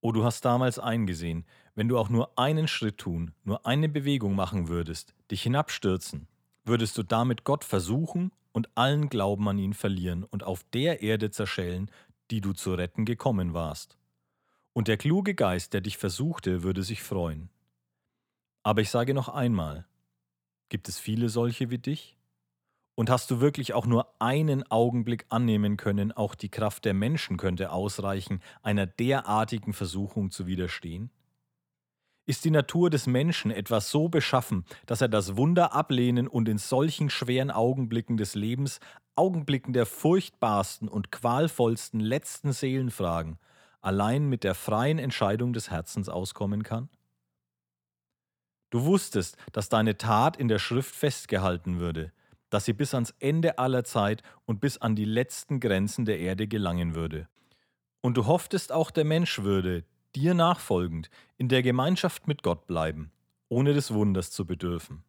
[0.00, 4.34] Oh, du hast damals eingesehen, wenn du auch nur einen Schritt tun, nur eine Bewegung
[4.34, 6.26] machen würdest, dich hinabstürzen,
[6.64, 11.30] würdest du damit Gott versuchen und allen Glauben an ihn verlieren und auf der Erde
[11.30, 11.90] zerschellen,
[12.30, 13.96] die du zu retten gekommen warst.
[14.72, 17.50] Und der kluge Geist, der dich versuchte, würde sich freuen.
[18.62, 19.86] Aber ich sage noch einmal,
[20.68, 22.16] gibt es viele solche wie dich?
[22.94, 27.38] Und hast du wirklich auch nur einen Augenblick annehmen können, auch die Kraft der Menschen
[27.38, 31.10] könnte ausreichen, einer derartigen Versuchung zu widerstehen?
[32.24, 36.58] Ist die Natur des Menschen etwas so beschaffen, dass er das Wunder ablehnen und in
[36.58, 38.78] solchen schweren Augenblicken des Lebens,
[39.16, 43.38] Augenblicken der furchtbarsten und qualvollsten letzten Seelenfragen,
[43.80, 46.88] allein mit der freien Entscheidung des Herzens auskommen kann?
[48.70, 52.12] Du wusstest, dass deine Tat in der Schrift festgehalten würde,
[52.48, 56.46] dass sie bis ans Ende aller Zeit und bis an die letzten Grenzen der Erde
[56.46, 57.28] gelangen würde.
[58.00, 63.12] Und du hofftest auch der Mensch würde, dir nachfolgend, in der Gemeinschaft mit Gott bleiben,
[63.48, 65.04] ohne des Wunders zu bedürfen.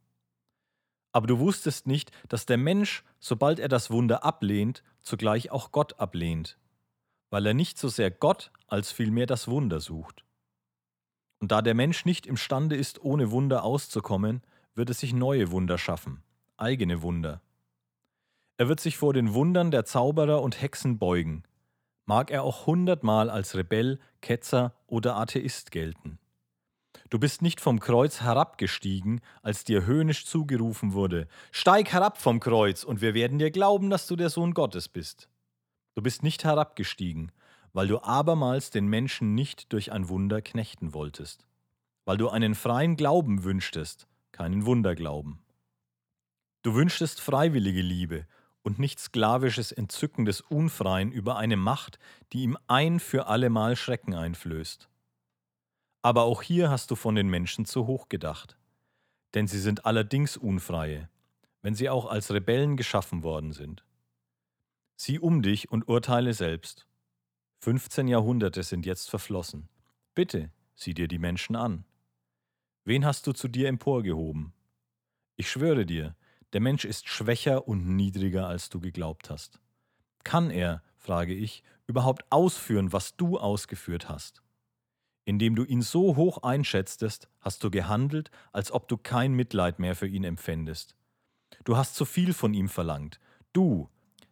[1.12, 6.00] Aber du wusstest nicht, dass der Mensch, sobald er das Wunder ablehnt, zugleich auch Gott
[6.00, 6.58] ablehnt,
[7.30, 10.26] weil er nicht so sehr Gott als vielmehr das Wunder sucht.
[11.40, 14.42] Und da der Mensch nicht imstande ist, ohne Wunder auszukommen,
[14.76, 16.24] wird es sich neue Wunder schaffen,
[16.58, 17.42] eigene Wunder.
[18.58, 21.44] Er wird sich vor den Wundern der Zauberer und Hexen beugen,
[22.06, 26.20] mag er auch hundertmal als Rebell, Ketzer oder Atheist gelten.
[27.10, 32.84] Du bist nicht vom Kreuz herabgestiegen, als dir höhnisch zugerufen wurde, Steig herab vom Kreuz,
[32.84, 35.30] und wir werden dir glauben, dass du der Sohn Gottes bist.
[35.96, 37.32] Du bist nicht herabgestiegen,
[37.72, 41.46] weil du abermals den Menschen nicht durch ein Wunder knechten wolltest,
[42.06, 45.40] weil du einen freien Glauben wünschtest, keinen Wunderglauben.
[46.64, 48.26] Du wünschtest freiwillige Liebe
[48.64, 52.00] und nicht sklavisches Entzücken des Unfreien über eine Macht,
[52.32, 54.90] die ihm ein für allemal Schrecken einflößt.
[56.02, 58.58] Aber auch hier hast du von den Menschen zu hoch gedacht,
[59.36, 61.10] denn sie sind allerdings Unfreie,
[61.62, 63.86] wenn sie auch als Rebellen geschaffen worden sind.
[64.96, 66.88] Sieh um dich und urteile selbst.
[67.60, 69.70] 15 Jahrhunderte sind jetzt verflossen.
[70.14, 71.86] Bitte, sieh dir die Menschen an.
[72.86, 74.54] Wen hast du zu dir emporgehoben?
[75.38, 76.16] Ich schwöre dir,
[76.54, 79.60] der Mensch ist schwächer und niedriger, als du geglaubt hast.
[80.24, 84.44] Kann er, frage ich, überhaupt ausführen, was du ausgeführt hast?
[85.26, 89.96] Indem du ihn so hoch einschätztest, hast du gehandelt, als ob du kein Mitleid mehr
[89.96, 90.96] für ihn empfändest.
[91.64, 93.20] Du hast zu viel von ihm verlangt,
[93.52, 93.90] du,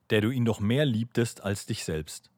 [0.10, 2.30] der du ihn doch mehr liebtest als dich selbst.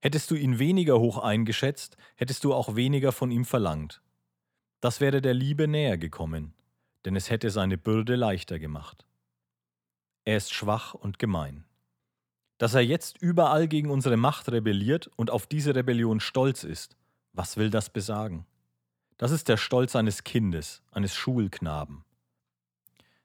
[0.00, 4.00] Hättest du ihn weniger hoch eingeschätzt, hättest du auch weniger von ihm verlangt.
[4.80, 6.55] Das wäre der Liebe näher gekommen
[7.06, 9.06] denn es hätte seine Bürde leichter gemacht.
[10.24, 11.64] Er ist schwach und gemein.
[12.58, 16.96] Dass er jetzt überall gegen unsere Macht rebelliert und auf diese Rebellion stolz ist,
[17.32, 18.44] was will das besagen?
[19.18, 22.04] Das ist der Stolz eines Kindes, eines Schulknaben.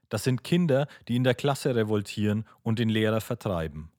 [0.10, 3.92] Das sind Kinder, die in der Klasse revoltieren und den Lehrer vertreiben.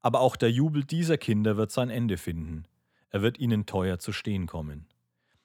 [0.00, 2.66] Aber auch der Jubel dieser Kinder wird sein Ende finden.
[3.10, 4.88] Er wird ihnen teuer zu stehen kommen.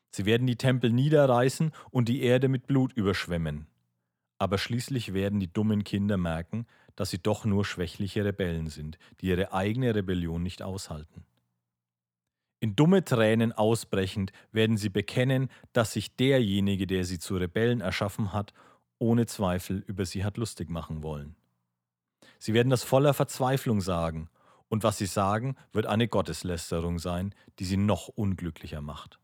[0.10, 3.68] Sie werden die Tempel niederreißen und die Erde mit Blut überschwemmen
[4.44, 6.68] aber schließlich werden die dummen Kinder merken,
[6.98, 11.26] dass sie doch nur schwächliche Rebellen sind, die ihre eigene Rebellion nicht aushalten.
[12.60, 18.34] In dumme Tränen ausbrechend werden sie bekennen, dass sich derjenige, der sie zu Rebellen erschaffen
[18.34, 18.54] hat,
[19.00, 21.38] ohne Zweifel über sie hat lustig machen wollen.
[22.38, 24.30] Sie werden das voller Verzweiflung sagen,
[24.68, 29.20] und was sie sagen, wird eine Gotteslästerung sein, die sie noch unglücklicher macht.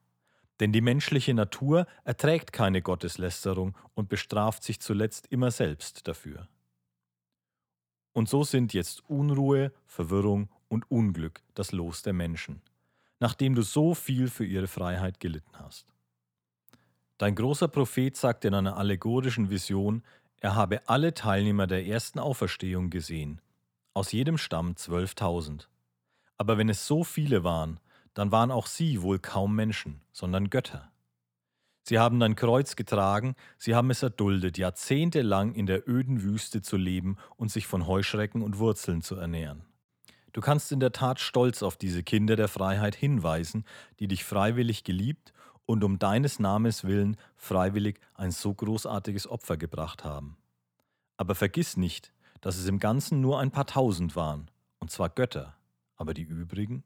[0.59, 6.47] Denn die menschliche Natur erträgt keine Gotteslästerung und bestraft sich zuletzt immer selbst dafür.
[8.13, 12.61] Und so sind jetzt Unruhe, Verwirrung und Unglück das Los der Menschen.
[13.19, 15.85] nachdem du so viel für ihre Freiheit gelitten hast.
[17.17, 20.03] Dein großer Prophet sagt in einer allegorischen Vision,
[20.39, 23.41] er habe alle Teilnehmer der ersten Auferstehung gesehen,
[23.93, 25.69] aus jedem Stamm zwölftausend.
[26.37, 27.81] Aber wenn es so viele waren,
[28.13, 30.91] dann waren auch sie wohl kaum Menschen, sondern Götter.
[31.83, 36.77] Sie haben dein Kreuz getragen, sie haben es erduldet, jahrzehntelang in der öden Wüste zu
[36.77, 39.63] leben und sich von Heuschrecken und Wurzeln zu ernähren.
[40.33, 43.65] Du kannst in der Tat stolz auf diese Kinder der Freiheit hinweisen,
[43.99, 45.33] die dich freiwillig geliebt
[45.65, 50.37] und um deines Namens willen freiwillig ein so großartiges Opfer gebracht haben.
[51.17, 54.49] Aber vergiss nicht, dass es im Ganzen nur ein paar tausend waren,
[54.79, 55.55] und zwar Götter,
[55.95, 56.83] aber die übrigen?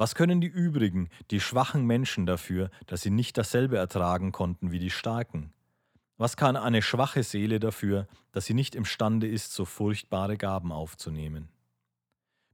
[0.00, 4.78] Was können die übrigen, die schwachen Menschen dafür, dass sie nicht dasselbe ertragen konnten wie
[4.78, 5.52] die Starken?
[6.16, 11.50] Was kann eine schwache Seele dafür, dass sie nicht imstande ist, so furchtbare Gaben aufzunehmen?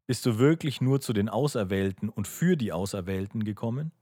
[0.08, 3.92] Bist du wirklich nur zu den Auserwählten und für die Auserwählten gekommen?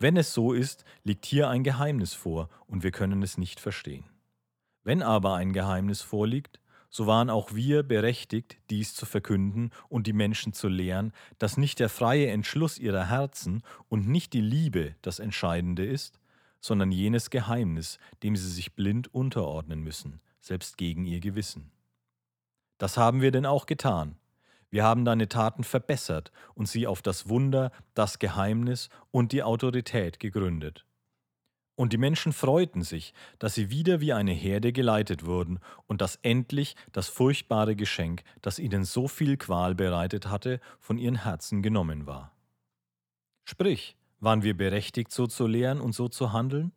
[0.00, 4.04] Wenn es so ist, liegt hier ein Geheimnis vor und wir können es nicht verstehen.
[4.82, 6.58] Wenn aber ein Geheimnis vorliegt,
[6.96, 11.78] so waren auch wir berechtigt, dies zu verkünden und die Menschen zu lehren, dass nicht
[11.78, 16.18] der freie Entschluss ihrer Herzen und nicht die Liebe das Entscheidende ist,
[16.58, 21.70] sondern jenes Geheimnis, dem sie sich blind unterordnen müssen, selbst gegen ihr Gewissen.
[22.78, 24.16] Das haben wir denn auch getan,
[24.70, 30.18] wir haben deine Taten verbessert und sie auf das Wunder, das Geheimnis und die Autorität
[30.18, 30.85] gegründet.
[31.76, 36.16] Und die Menschen freuten sich, dass sie wieder wie eine Herde geleitet wurden und dass
[36.22, 42.06] endlich das furchtbare Geschenk, das ihnen so viel Qual bereitet hatte, von ihren Herzen genommen
[42.06, 42.32] war.
[43.44, 46.72] Sprich, waren wir berechtigt, so zu lehren und so zu handeln?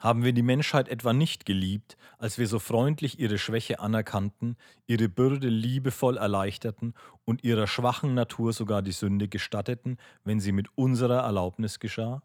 [0.00, 4.56] Haben wir die Menschheit etwa nicht geliebt, als wir so freundlich ihre Schwäche anerkannten,
[4.86, 6.94] ihre Bürde liebevoll erleichterten
[7.24, 12.22] und ihrer schwachen Natur sogar die Sünde gestatteten, wenn sie mit unserer Erlaubnis geschah?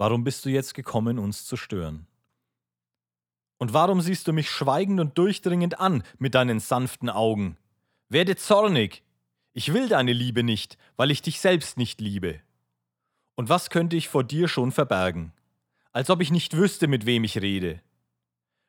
[0.00, 2.06] Warum bist du jetzt gekommen, uns zu stören?
[3.58, 7.58] Und warum siehst du mich schweigend und durchdringend an mit deinen sanften Augen?
[8.08, 9.02] Werde zornig!
[9.52, 12.40] Ich will deine Liebe nicht, weil ich dich selbst nicht liebe.
[13.34, 15.32] Und was könnte ich vor dir schon verbergen?
[15.92, 17.80] als ob ich nicht wüsste, mit wem ich rede.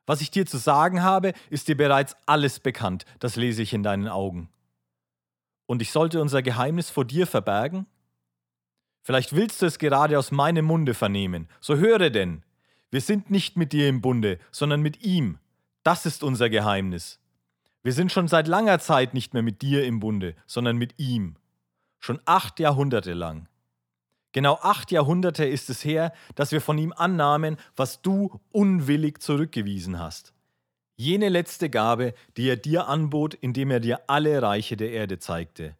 [0.05, 3.83] Was ich dir zu sagen habe, ist dir bereits alles bekannt, das lese ich in
[3.83, 4.49] deinen Augen.
[5.67, 7.85] Und ich sollte unser Geheimnis vor dir verbergen?
[9.01, 12.43] Vielleicht willst du es gerade aus meinem Munde vernehmen, so höre denn.
[12.91, 15.39] Wir sind nicht mit dir im Bunde, sondern mit ihm.
[15.83, 17.19] Das ist unser Geheimnis.
[17.83, 21.35] Wir sind schon seit langer Zeit nicht mehr mit dir im Bunde, sondern mit ihm.
[21.99, 23.47] Schon acht Jahrhunderte lang.
[24.33, 29.99] Genau acht Jahrhunderte ist es her, dass wir von ihm annahmen, was du unwillig zurückgewiesen
[29.99, 30.33] hast.
[30.95, 35.75] Jene letzte Gabe, die er dir anbot, indem er dir alle Reiche der Erde zeigte.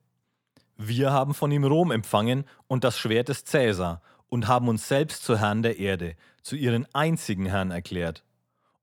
[0.83, 5.23] Wir haben von ihm Rom empfangen und das Schwert des Cäsar und haben uns selbst
[5.23, 8.23] zu Herrn der Erde, zu ihren einzigen Herrn erklärt,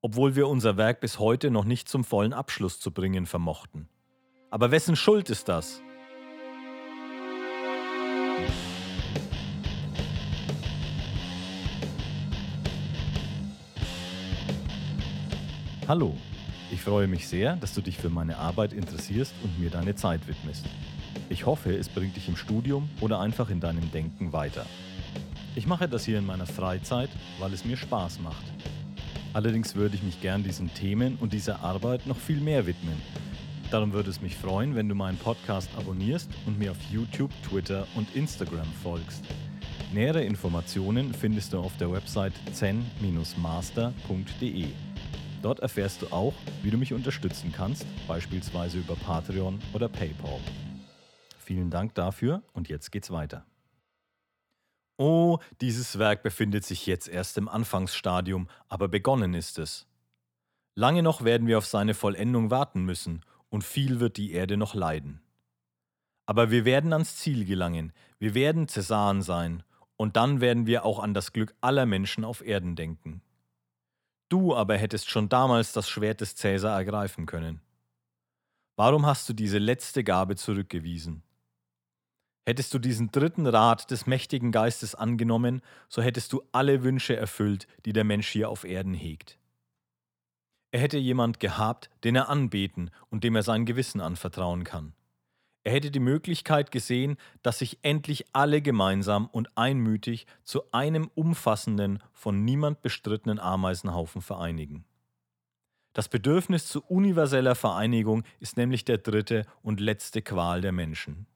[0.00, 3.88] obwohl wir unser Werk bis heute noch nicht zum vollen Abschluss zu bringen vermochten.
[4.48, 5.82] Aber wessen Schuld ist das?
[15.88, 16.16] Hallo,
[16.78, 20.28] ich freue mich sehr, dass du dich für meine Arbeit interessierst und mir deine Zeit
[20.28, 20.64] widmest.
[21.28, 24.64] Ich hoffe, es bringt dich im Studium oder einfach in deinem Denken weiter.
[25.56, 27.10] Ich mache das hier in meiner Freizeit,
[27.40, 28.44] weil es mir Spaß macht.
[29.32, 33.02] Allerdings würde ich mich gern diesen Themen und dieser Arbeit noch viel mehr widmen.
[33.72, 37.88] Darum würde es mich freuen, wenn du meinen Podcast abonnierst und mir auf YouTube, Twitter
[37.96, 39.24] und Instagram folgst.
[39.92, 43.48] Nähere Informationen findest du auf der Website zen-master.de.
[45.42, 50.40] Dort erfährst du auch, wie du mich unterstützen kannst, beispielsweise über Patreon oder PayPal.
[51.38, 53.46] Vielen Dank dafür und jetzt geht's weiter.
[54.96, 59.86] Oh, dieses Werk befindet sich jetzt erst im Anfangsstadium, aber begonnen ist es.
[60.74, 64.74] Lange noch werden wir auf seine Vollendung warten müssen und viel wird die Erde noch
[64.74, 65.20] leiden.
[66.26, 69.62] Aber wir werden ans Ziel gelangen, wir werden Cäsaren sein
[69.96, 73.22] und dann werden wir auch an das Glück aller Menschen auf Erden denken.
[74.28, 77.60] Du aber hättest schon damals das Schwert des Cäsar ergreifen können.
[78.76, 81.22] Warum hast du diese letzte Gabe zurückgewiesen?
[82.46, 87.66] Hättest du diesen dritten Rat des mächtigen Geistes angenommen, so hättest du alle Wünsche erfüllt,
[87.84, 89.38] die der Mensch hier auf Erden hegt.
[90.70, 94.94] Er hätte jemand gehabt, den er anbeten und dem er sein Gewissen anvertrauen kann.
[95.68, 102.02] Er hätte die Möglichkeit gesehen, dass sich endlich alle gemeinsam und einmütig zu einem umfassenden,
[102.14, 104.86] von niemand bestrittenen Ameisenhaufen vereinigen.
[105.92, 111.26] Das Bedürfnis zu universeller Vereinigung ist nämlich der dritte und letzte Qual der Menschen.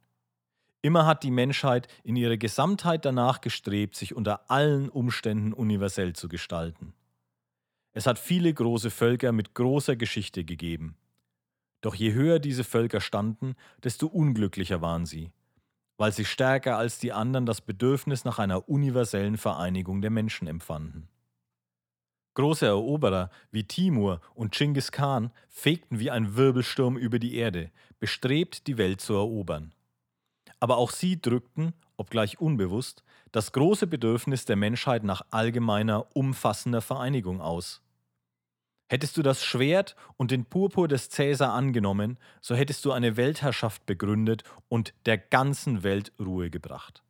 [0.80, 6.30] Immer hat die Menschheit in ihrer Gesamtheit danach gestrebt, sich unter allen Umständen universell zu
[6.30, 6.95] gestalten.
[7.93, 10.97] Es hat viele große Völker mit großer Geschichte gegeben.
[11.83, 13.55] Doch je höher diese Völker standen,
[13.85, 15.30] desto unglücklicher waren sie,
[15.99, 21.09] weil sie stärker als die anderen das Bedürfnis nach einer universellen Vereinigung der Menschen empfanden.
[22.35, 27.70] Große Eroberer wie Timur und Chinggis Khan fegten wie ein Wirbelsturm über die Erde,
[28.01, 29.74] bestrebt, die Welt zu erobern.
[30.59, 33.03] Aber auch sie drückten, obgleich unbewusst,
[33.33, 37.83] das große Bedürfnis der Menschheit nach allgemeiner, umfassender Vereinigung aus.
[38.93, 43.86] Hättest du das Schwert und den Purpur des Cäsar angenommen, so hättest du eine Weltherrschaft
[43.86, 47.03] begründet und der ganzen Welt Ruhe gebracht.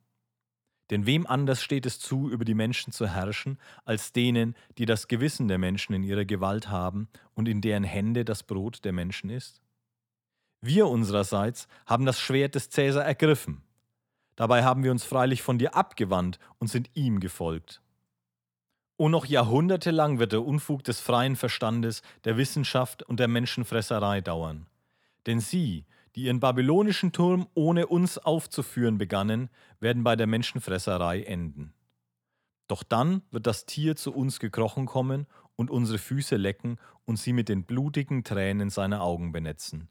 [0.91, 5.09] Denn wem anders steht es zu, über die Menschen zu herrschen, als denen, die das
[5.09, 9.29] Gewissen der Menschen in ihrer Gewalt haben und in deren Hände das Brot der Menschen
[9.29, 9.61] ist?
[10.61, 13.61] Wir unsererseits haben das Schwert des Cäsar ergriffen.
[14.37, 17.83] Dabei haben wir uns freilich von dir abgewandt und sind ihm gefolgt.
[19.03, 24.69] Und noch jahrhundertelang wird der Unfug des freien Verstandes, der Wissenschaft und der Menschenfresserei dauern.
[25.27, 29.51] Denn sie, die ihren babylonischen Turm ohne uns aufzuführen begannen,
[29.81, 31.75] werden bei der Menschenfresserei enden.
[32.69, 35.27] Doch dann wird das Tier zu uns gekrochen kommen
[35.57, 39.89] und unsere Füße lecken und sie mit den blutigen Tränen seiner Augen benetzen.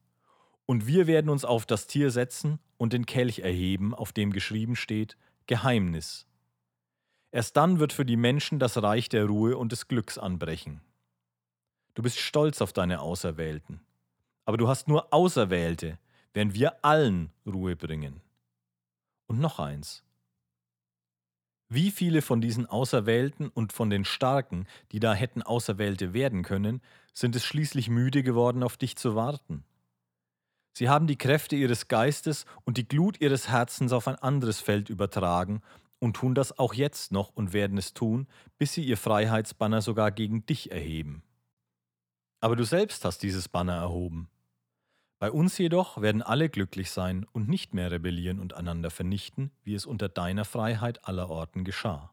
[0.65, 4.77] Und wir werden uns auf das Tier setzen und den Kelch erheben, auf dem geschrieben
[4.77, 6.27] steht Geheimnis.
[7.31, 10.81] Erst dann wird für die Menschen das Reich der Ruhe und des Glücks anbrechen.
[11.93, 13.79] Du bist stolz auf deine Auserwählten,
[14.45, 15.97] aber du hast nur Auserwählte,
[16.33, 18.21] werden wir allen Ruhe bringen.
[19.27, 20.03] Und noch eins.
[21.69, 26.81] Wie viele von diesen Auserwählten und von den Starken, die da hätten Auserwählte werden können,
[27.13, 29.63] sind es schließlich müde geworden, auf dich zu warten?
[30.73, 34.89] Sie haben die Kräfte ihres Geistes und die Glut ihres Herzens auf ein anderes Feld
[34.89, 35.61] übertragen
[36.01, 38.27] und tun das auch jetzt noch und werden es tun,
[38.57, 41.23] bis sie ihr Freiheitsbanner sogar gegen dich erheben.
[42.39, 44.27] Aber du selbst hast dieses Banner erhoben.
[45.19, 49.75] Bei uns jedoch werden alle glücklich sein und nicht mehr rebellieren und einander vernichten, wie
[49.75, 52.11] es unter deiner Freiheit allerorten geschah.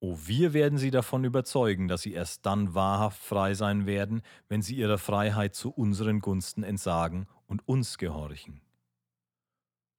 [0.00, 4.62] O wir werden sie davon überzeugen, dass sie erst dann wahrhaft frei sein werden, wenn
[4.62, 8.62] sie ihrer Freiheit zu unseren Gunsten entsagen und uns gehorchen.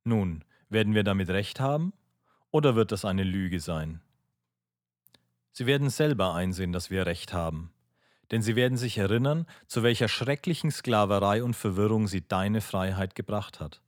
[0.06, 1.94] Nun, werden wir damit recht haben,
[2.52, 4.02] oder wird das eine Lüge sein?
[5.52, 7.72] Sie werden selber einsehen, dass wir recht haben,
[8.32, 13.60] denn sie werden sich erinnern, zu welcher schrecklichen Sklaverei und Verwirrung sie deine Freiheit gebracht
[13.60, 13.82] hat.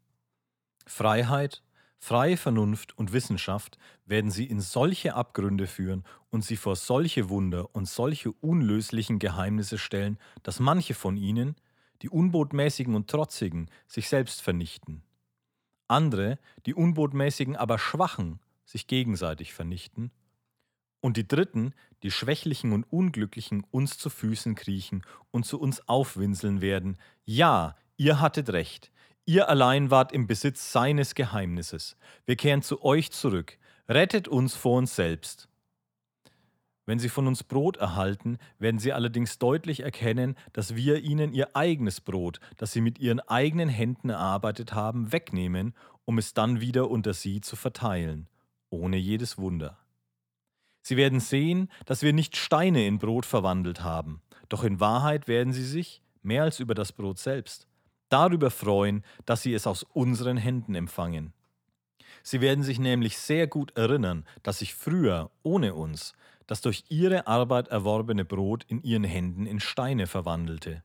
[0.86, 1.62] Freiheit,
[2.00, 7.74] freie Vernunft und Wissenschaft werden sie in solche Abgründe führen und sie vor solche Wunder
[7.74, 11.56] und solche unlöslichen Geheimnisse stellen, dass manche von ihnen,
[12.02, 15.04] die Unbotmäßigen und Trotzigen, sich selbst vernichten.
[15.88, 18.40] Andere, die Unbotmäßigen aber Schwachen,
[18.72, 20.12] sich gegenseitig vernichten
[21.02, 26.62] und die Dritten, die Schwächlichen und Unglücklichen, uns zu Füßen kriechen und zu uns aufwinseln
[26.62, 26.98] werden.
[27.26, 28.92] Ja, ihr hattet recht.
[29.26, 31.98] Ihr allein wart im Besitz seines Geheimnisses.
[32.26, 33.58] Wir kehren zu euch zurück.
[33.88, 35.48] Rettet uns vor uns selbst.
[36.86, 41.56] Wenn sie von uns Brot erhalten, werden sie allerdings deutlich erkennen, dass wir ihnen ihr
[41.56, 46.90] eigenes Brot, das sie mit ihren eigenen Händen erarbeitet haben, wegnehmen, um es dann wieder
[46.90, 48.28] unter sie zu verteilen,
[48.72, 49.78] ohne jedes Wunder.
[50.82, 55.54] Sie werden sehen, dass wir nicht Steine in Brot verwandelt haben, doch in Wahrheit werden
[55.54, 57.68] sie sich, mehr als über das Brot selbst,
[58.10, 61.34] darüber freuen, dass sie es aus unseren Händen empfangen.
[62.24, 66.14] Sie werden sich nämlich sehr gut erinnern, dass sich früher, ohne uns,
[66.48, 70.84] das durch ihre Arbeit erworbene Brot in ihren Händen in Steine verwandelte,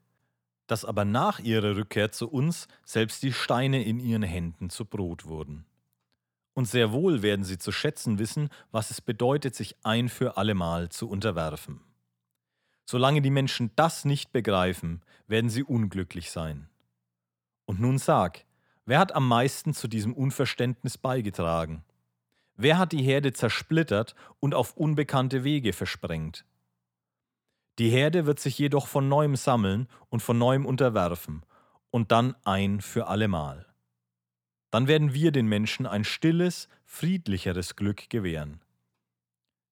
[0.66, 5.26] dass aber nach ihrer Rückkehr zu uns selbst die Steine in ihren Händen zu Brot
[5.26, 5.66] wurden.
[6.57, 10.89] Und sehr wohl werden sie zu schätzen wissen, was es bedeutet, sich ein für allemal
[10.89, 11.83] zu unterwerfen.
[12.87, 16.71] Solange die Menschen das nicht begreifen, werden sie unglücklich sein.
[17.67, 18.47] Und nun sag,
[18.87, 21.85] wer hat am meisten zu diesem Unverständnis beigetragen?
[22.57, 26.47] Wer hat die Herde zersplittert und auf unbekannte Wege versprengt?
[27.79, 31.45] Die Herde wird sich jedoch von neuem sammeln und von neuem unterwerfen,
[31.91, 33.67] und dann ein für allemal
[34.71, 38.61] dann werden wir den Menschen ein stilles, friedlicheres Glück gewähren.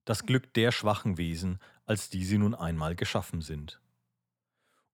[0.05, 3.80] Das Glück der schwachen Wesen, als die sie nun einmal geschaffen sind.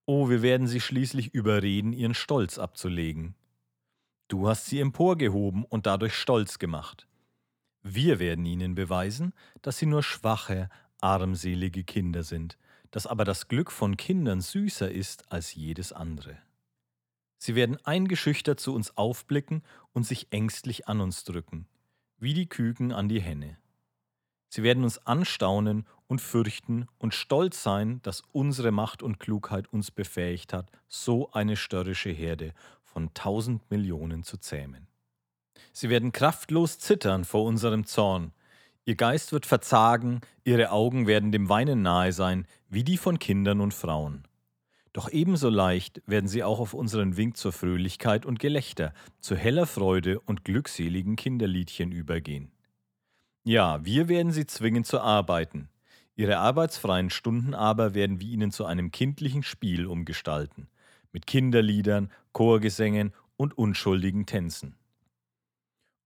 [0.06, 3.34] Oh, wir werden sie schließlich überreden, ihren Stolz abzulegen.
[4.28, 7.08] Du hast sie emporgehoben und dadurch stolz gemacht.
[7.82, 9.32] Wir werden ihnen beweisen,
[9.62, 10.68] dass sie nur schwache,
[11.00, 12.58] armselige Kinder sind,
[12.90, 16.38] dass aber das Glück von Kindern süßer ist als jedes andere.
[17.42, 19.62] Sie werden eingeschüchtert zu uns aufblicken
[19.94, 21.66] und sich ängstlich an uns drücken,
[22.18, 23.56] wie die Küken an die Henne.
[24.50, 29.90] Sie werden uns anstaunen und fürchten und stolz sein, dass unsere Macht und Klugheit uns
[29.90, 32.52] befähigt hat, so eine störrische Herde
[32.84, 34.86] von tausend Millionen zu zähmen.
[35.72, 38.32] Sie werden kraftlos zittern vor unserem Zorn,
[38.84, 43.62] ihr Geist wird verzagen, ihre Augen werden dem Weinen nahe sein, wie die von Kindern
[43.62, 44.24] und Frauen.
[44.92, 49.66] Doch ebenso leicht werden sie auch auf unseren Wink zur Fröhlichkeit und Gelächter, zu heller
[49.66, 52.50] Freude und glückseligen Kinderliedchen übergehen.
[53.44, 55.68] Ja, wir werden sie zwingen zu arbeiten.
[56.16, 60.68] Ihre arbeitsfreien Stunden aber werden wir ihnen zu einem kindlichen Spiel umgestalten,
[61.12, 64.76] mit Kinderliedern, Chorgesängen und unschuldigen Tänzen.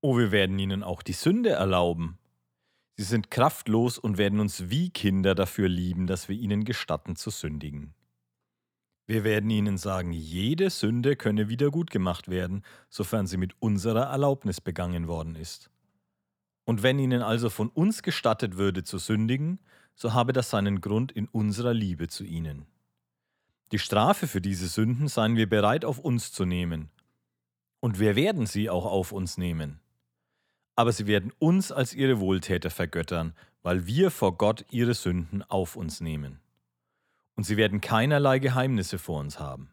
[0.03, 2.19] Oh, wir werden ihnen auch die Sünde erlauben.
[2.97, 7.31] Sie sind kraftlos und werden uns wie Kinder dafür lieben, dass wir ihnen gestatten zu
[7.31, 7.95] sündigen.
[9.07, 14.05] Wir werden ihnen sagen, jede Sünde könne wieder gut gemacht werden, sofern sie mit unserer
[14.05, 15.71] Erlaubnis begangen worden ist.
[16.65, 19.61] Und wenn ihnen also von uns gestattet würde zu sündigen,
[19.95, 22.65] so habe das seinen Grund in unserer Liebe zu ihnen.
[23.73, 26.91] Die Strafe für diese Sünden seien wir bereit auf uns zu nehmen.
[27.81, 29.81] Und wir werden sie auch auf uns nehmen.
[30.77, 35.77] Aber sie werden uns als ihre Wohltäter vergöttern, weil wir vor Gott ihre Sünden auf
[35.77, 36.41] uns nehmen
[37.37, 39.71] und sie werden keinerlei Geheimnisse vor uns haben.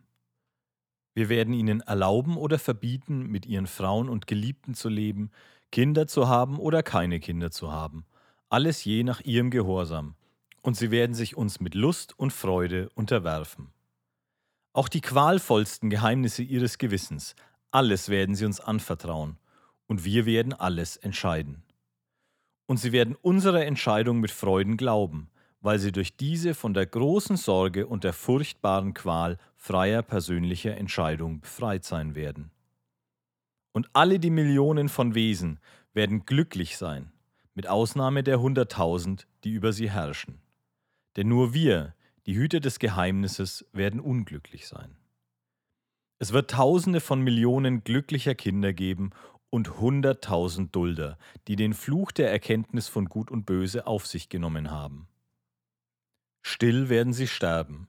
[1.13, 5.31] Wir werden ihnen erlauben oder verbieten, mit ihren Frauen und Geliebten zu leben,
[5.71, 8.05] Kinder zu haben oder keine Kinder zu haben,
[8.49, 10.15] alles je nach ihrem Gehorsam,
[10.61, 13.73] und sie werden sich uns mit Lust und Freude unterwerfen.
[14.73, 17.35] Auch die qualvollsten Geheimnisse ihres Gewissens,
[17.71, 19.37] alles werden sie uns anvertrauen,
[19.87, 21.63] und wir werden alles entscheiden.
[22.67, 25.29] Und sie werden unserer Entscheidung mit Freuden glauben,
[25.61, 31.39] weil sie durch diese von der großen Sorge und der furchtbaren Qual freier persönlicher Entscheidung
[31.39, 32.51] befreit sein werden.
[33.71, 35.59] Und alle die Millionen von Wesen
[35.93, 37.11] werden glücklich sein,
[37.53, 40.41] mit Ausnahme der hunderttausend, die über sie herrschen.
[41.15, 41.95] Denn nur wir,
[42.25, 44.97] die Hüter des Geheimnisses, werden unglücklich sein.
[46.17, 49.11] Es wird Tausende von Millionen glücklicher Kinder geben
[49.49, 54.71] und hunderttausend Dulder, die den Fluch der Erkenntnis von Gut und Böse auf sich genommen
[54.71, 55.07] haben.
[56.41, 57.87] Still werden sie sterben,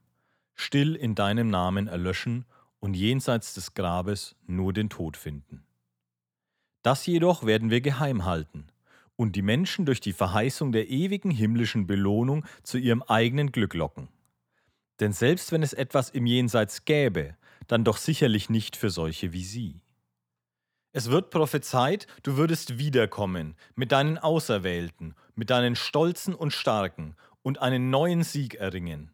[0.54, 2.44] still in deinem Namen erlöschen
[2.80, 5.64] und jenseits des Grabes nur den Tod finden.
[6.82, 8.66] Das jedoch werden wir geheim halten
[9.16, 14.08] und die Menschen durch die Verheißung der ewigen himmlischen Belohnung zu ihrem eigenen Glück locken.
[15.00, 17.36] Denn selbst wenn es etwas im Jenseits gäbe,
[17.68, 19.80] dann doch sicherlich nicht für solche wie sie.
[20.92, 27.60] Es wird prophezeit, du würdest wiederkommen mit deinen Auserwählten, mit deinen Stolzen und Starken und
[27.60, 29.10] einen neuen Sieg erringen.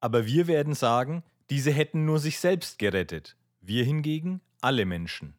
[0.00, 5.34] Aber wir werden sagen, diese hätten nur sich selbst gerettet, wir hingegen alle Menschen.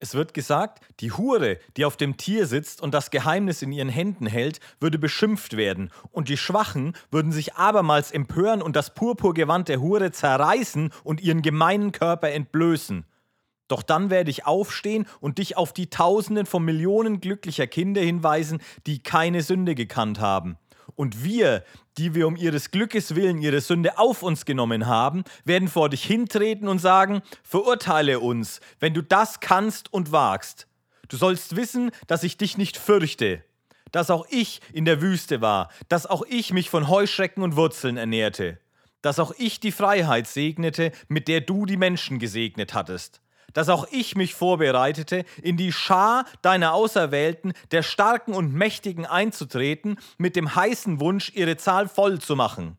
[0.00, 3.88] Es wird gesagt, die Hure, die auf dem Tier sitzt und das Geheimnis in ihren
[3.88, 9.68] Händen hält, würde beschimpft werden, und die Schwachen würden sich abermals empören und das Purpurgewand
[9.68, 13.06] der Hure zerreißen und ihren gemeinen Körper entblößen.
[13.66, 18.60] Doch dann werde ich aufstehen und dich auf die Tausenden von Millionen glücklicher Kinder hinweisen,
[18.86, 20.56] die keine Sünde gekannt haben.
[20.94, 21.64] Und wir,
[21.96, 26.04] die wir um ihres Glückes willen ihre Sünde auf uns genommen haben, werden vor dich
[26.04, 30.66] hintreten und sagen, verurteile uns, wenn du das kannst und wagst.
[31.08, 33.42] Du sollst wissen, dass ich dich nicht fürchte,
[33.92, 37.96] dass auch ich in der Wüste war, dass auch ich mich von Heuschrecken und Wurzeln
[37.96, 38.58] ernährte,
[39.00, 43.22] dass auch ich die Freiheit segnete, mit der du die Menschen gesegnet hattest
[43.52, 49.98] dass auch ich mich vorbereitete, in die Schar deiner Auserwählten, der Starken und Mächtigen einzutreten,
[50.16, 52.76] mit dem heißen Wunsch, ihre Zahl voll zu machen.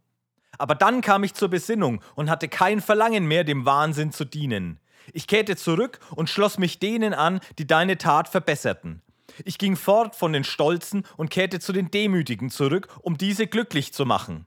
[0.58, 4.80] Aber dann kam ich zur Besinnung und hatte kein Verlangen mehr, dem Wahnsinn zu dienen.
[5.14, 9.02] Ich kehrte zurück und schloss mich denen an, die deine Tat verbesserten.
[9.46, 13.94] Ich ging fort von den Stolzen und kehrte zu den Demütigen zurück, um diese glücklich
[13.94, 14.46] zu machen.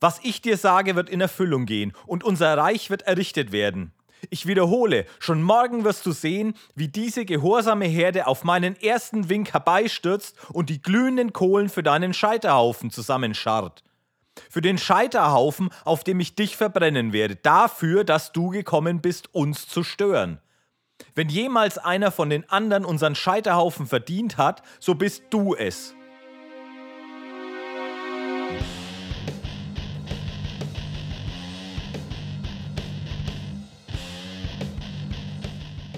[0.00, 3.92] Was ich dir sage, wird in Erfüllung gehen, und unser Reich wird errichtet werden.
[4.28, 9.54] Ich wiederhole, schon morgen wirst du sehen, wie diese gehorsame Herde auf meinen ersten Wink
[9.54, 13.82] herbeistürzt und die glühenden Kohlen für deinen Scheiterhaufen zusammenscharrt.
[14.48, 19.66] Für den Scheiterhaufen, auf dem ich dich verbrennen werde, dafür, dass du gekommen bist, uns
[19.66, 20.40] zu stören.
[21.14, 25.94] Wenn jemals einer von den anderen unseren Scheiterhaufen verdient hat, so bist du es.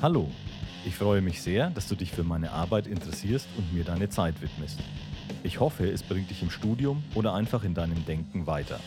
[0.02, 0.28] Hallo,
[0.84, 4.42] ich freue mich sehr, dass du dich für meine Arbeit interessierst und mir deine Zeit
[4.42, 4.80] widmest.
[5.44, 8.80] Ich hoffe, es bringt dich im Studium oder einfach in deinem Denken weiter.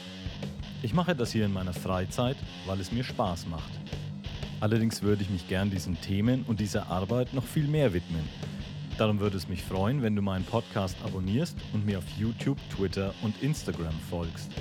[0.81, 2.35] Ich mache das hier in meiner Freizeit,
[2.65, 3.71] weil es mir Spaß macht.
[4.59, 8.27] Allerdings würde ich mich gern diesen Themen und dieser Arbeit noch viel mehr widmen.
[8.97, 13.13] Darum würde es mich freuen, wenn du meinen Podcast abonnierst und mir auf YouTube, Twitter
[13.21, 14.51] und Instagram folgst.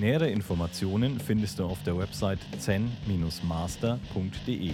[0.00, 4.72] Nähere Informationen findest du auf der Website zen-master.de.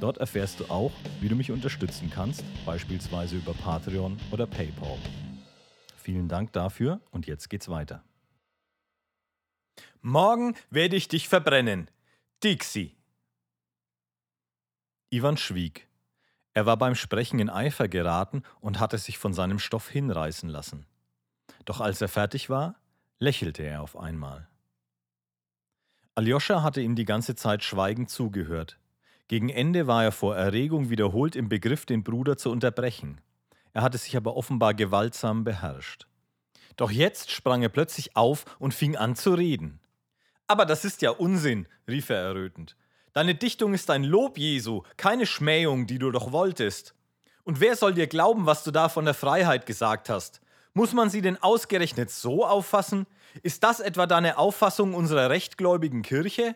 [0.00, 4.98] Dort erfährst du auch, wie du mich unterstützen kannst, beispielsweise über Patreon oder PayPal.
[5.96, 8.04] Vielen Dank dafür und jetzt geht's weiter.
[10.02, 11.90] Morgen werde ich dich verbrennen.
[12.44, 12.94] Dixie.
[15.10, 15.88] Ivan schwieg.
[16.52, 20.86] Er war beim Sprechen in Eifer geraten und hatte sich von seinem Stoff hinreißen lassen.
[21.64, 22.76] Doch als er fertig war,
[23.18, 24.48] lächelte er auf einmal.
[26.14, 28.78] Aljoscha hatte ihm die ganze Zeit schweigend zugehört.
[29.28, 33.20] Gegen Ende war er vor Erregung wiederholt im Begriff, den Bruder zu unterbrechen.
[33.72, 36.06] Er hatte sich aber offenbar gewaltsam beherrscht.
[36.76, 39.80] Doch jetzt sprang er plötzlich auf und fing an zu reden.
[40.46, 42.76] Aber das ist ja Unsinn, rief er errötend.
[43.12, 46.94] Deine Dichtung ist ein Lob Jesu, keine Schmähung, die du doch wolltest.
[47.42, 50.40] Und wer soll dir glauben, was du da von der Freiheit gesagt hast?
[50.74, 53.06] Muss man sie denn ausgerechnet so auffassen?
[53.42, 56.54] Ist das etwa deine Auffassung unserer rechtgläubigen Kirche?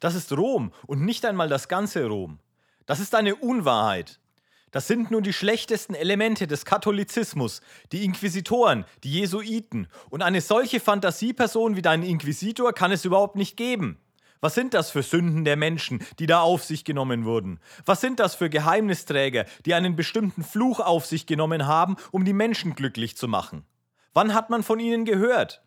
[0.00, 2.38] Das ist Rom und nicht einmal das ganze Rom.
[2.86, 4.20] Das ist eine Unwahrheit.
[4.72, 7.60] Das sind nur die schlechtesten Elemente des Katholizismus,
[7.92, 13.58] die Inquisitoren, die Jesuiten, und eine solche Fantasieperson wie dein Inquisitor kann es überhaupt nicht
[13.58, 13.98] geben.
[14.40, 17.60] Was sind das für Sünden der Menschen, die da auf sich genommen wurden?
[17.84, 22.32] Was sind das für Geheimnisträger, die einen bestimmten Fluch auf sich genommen haben, um die
[22.32, 23.64] Menschen glücklich zu machen?
[24.14, 25.62] Wann hat man von ihnen gehört?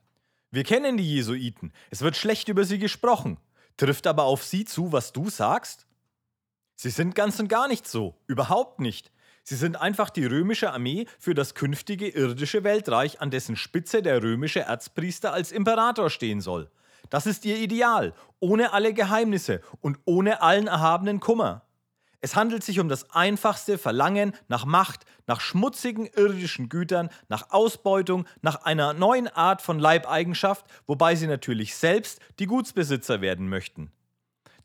[0.52, 3.38] Wir kennen die Jesuiten, es wird schlecht über sie gesprochen.
[3.78, 5.86] Trifft aber auf sie zu, was du sagst?
[6.76, 9.12] Sie sind ganz und gar nicht so, überhaupt nicht.
[9.44, 14.24] Sie sind einfach die römische Armee für das künftige irdische Weltreich, an dessen Spitze der
[14.24, 16.72] römische Erzpriester als Imperator stehen soll.
[17.10, 21.65] Das ist ihr Ideal, ohne alle Geheimnisse und ohne allen erhabenen Kummer.
[22.22, 28.26] Es handelt sich um das einfachste Verlangen nach Macht, nach schmutzigen irdischen Gütern, nach Ausbeutung,
[28.42, 33.92] nach einer neuen Art von Leibeigenschaft, wobei sie natürlich selbst die Gutsbesitzer werden möchten.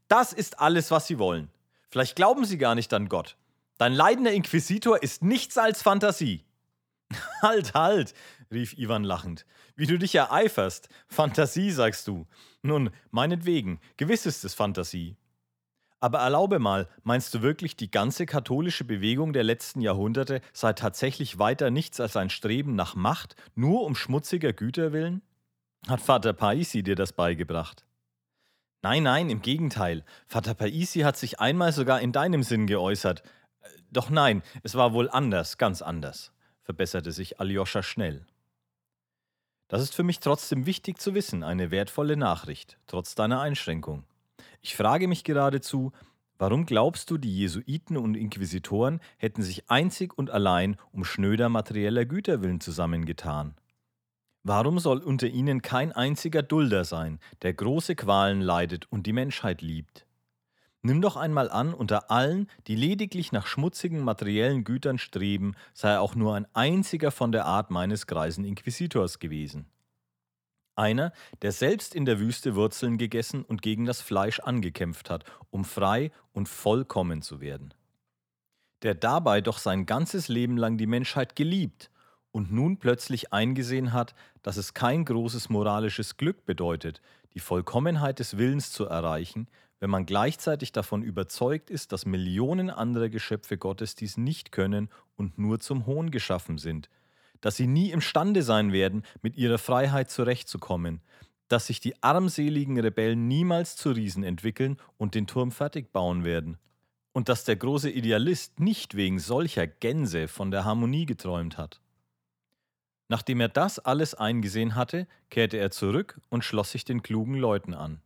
[0.08, 1.50] Das ist alles, was sie wollen.
[1.90, 3.36] Vielleicht glauben sie gar nicht an Gott.
[3.78, 6.44] Dein leidender Inquisitor ist nichts als Fantasie.
[7.42, 8.14] Halt, halt,
[8.52, 9.44] rief Ivan lachend.
[9.74, 10.88] Wie du dich ereiferst.
[11.08, 12.26] Fantasie, sagst du.
[12.62, 15.16] Nun, meinetwegen, gewiss ist es Fantasie.
[16.00, 21.38] Aber erlaube mal, meinst du wirklich, die ganze katholische Bewegung der letzten Jahrhunderte sei tatsächlich
[21.38, 25.22] weiter nichts als ein Streben nach Macht, nur um schmutziger Güter willen?
[25.86, 27.84] Hat Vater Paisi dir das beigebracht?
[28.82, 30.04] Nein, nein, im Gegenteil.
[30.26, 33.22] Vater Paisi hat sich einmal sogar in deinem Sinn geäußert.
[33.90, 36.32] Doch nein, es war wohl anders, ganz anders
[36.70, 38.24] verbesserte sich Aljoscha schnell.
[39.66, 44.04] Das ist für mich trotzdem wichtig zu wissen, eine wertvolle Nachricht, trotz deiner Einschränkung.
[44.62, 45.92] Ich frage mich geradezu,
[46.38, 52.04] warum glaubst du, die Jesuiten und Inquisitoren hätten sich einzig und allein um schnöder materieller
[52.04, 53.54] Güter willen zusammengetan?
[54.42, 59.60] Warum soll unter ihnen kein einziger Dulder sein, der große Qualen leidet und die Menschheit
[59.60, 60.06] liebt?
[60.82, 66.14] Nimm doch einmal an, unter allen, die lediglich nach schmutzigen materiellen Gütern streben, sei auch
[66.14, 69.66] nur ein einziger von der Art meines greisen Inquisitors gewesen.
[70.76, 71.12] Einer,
[71.42, 76.10] der selbst in der Wüste Wurzeln gegessen und gegen das Fleisch angekämpft hat, um frei
[76.32, 77.74] und vollkommen zu werden.
[78.82, 81.90] Der dabei doch sein ganzes Leben lang die Menschheit geliebt
[82.32, 87.02] und nun plötzlich eingesehen hat, dass es kein großes moralisches Glück bedeutet,
[87.34, 89.48] die Vollkommenheit des Willens zu erreichen,
[89.80, 95.38] wenn man gleichzeitig davon überzeugt ist, dass Millionen andere Geschöpfe Gottes dies nicht können und
[95.38, 96.90] nur zum Hohn geschaffen sind,
[97.40, 101.00] dass sie nie imstande sein werden, mit ihrer Freiheit zurechtzukommen,
[101.48, 106.58] dass sich die armseligen Rebellen niemals zu Riesen entwickeln und den Turm fertig bauen werden,
[107.12, 111.80] und dass der große Idealist nicht wegen solcher Gänse von der Harmonie geträumt hat.
[113.08, 117.74] Nachdem er das alles eingesehen hatte, kehrte er zurück und schloss sich den klugen Leuten
[117.74, 118.00] an.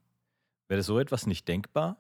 [0.69, 1.99] Wäre so etwas nicht denkbar?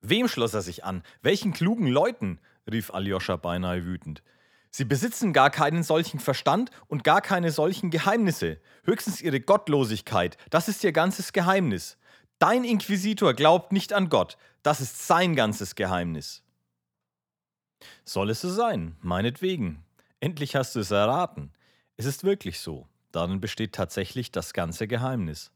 [0.00, 1.02] Wem schloss er sich an?
[1.22, 2.38] Welchen klugen Leuten?
[2.70, 4.22] rief Aljoscha beinahe wütend.
[4.70, 8.60] Sie besitzen gar keinen solchen Verstand und gar keine solchen Geheimnisse.
[8.84, 10.36] Höchstens ihre Gottlosigkeit.
[10.50, 11.98] Das ist ihr ganzes Geheimnis.
[12.38, 14.36] Dein Inquisitor glaubt nicht an Gott.
[14.62, 16.42] Das ist sein ganzes Geheimnis.
[18.04, 19.84] Soll es so sein, meinetwegen.
[20.20, 21.52] Endlich hast du es erraten.
[21.96, 22.86] Es ist wirklich so.
[23.12, 25.50] Darin besteht tatsächlich das ganze Geheimnis.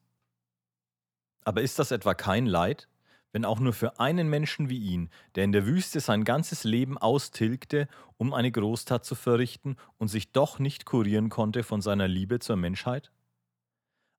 [1.44, 2.88] Aber ist das etwa kein Leid,
[3.35, 6.97] wenn auch nur für einen Menschen wie ihn, der in der Wüste sein ganzes Leben
[6.97, 12.39] austilgte, um eine Großtat zu verrichten und sich doch nicht kurieren konnte von seiner Liebe
[12.39, 13.11] zur Menschheit?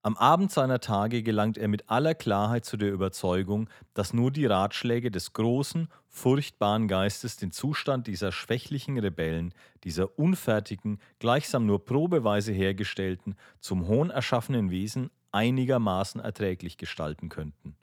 [0.01, 4.45] Am Abend seiner Tage gelangt er mit aller Klarheit zu der Überzeugung, dass nur die
[4.47, 9.53] Ratschläge des großen, furchtbaren Geistes den Zustand dieser schwächlichen Rebellen,
[9.85, 17.77] dieser unfertigen, gleichsam nur probeweise hergestellten, zum Hohn erschaffenen Wesen einigermaßen erträglich gestalten könnten.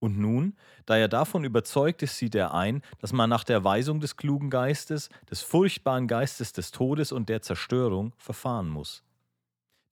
[0.00, 4.00] Und nun, da er davon überzeugt ist, sieht er ein, dass man nach der Weisung
[4.00, 9.02] des klugen Geistes, des furchtbaren Geistes des Todes und der Zerstörung verfahren muss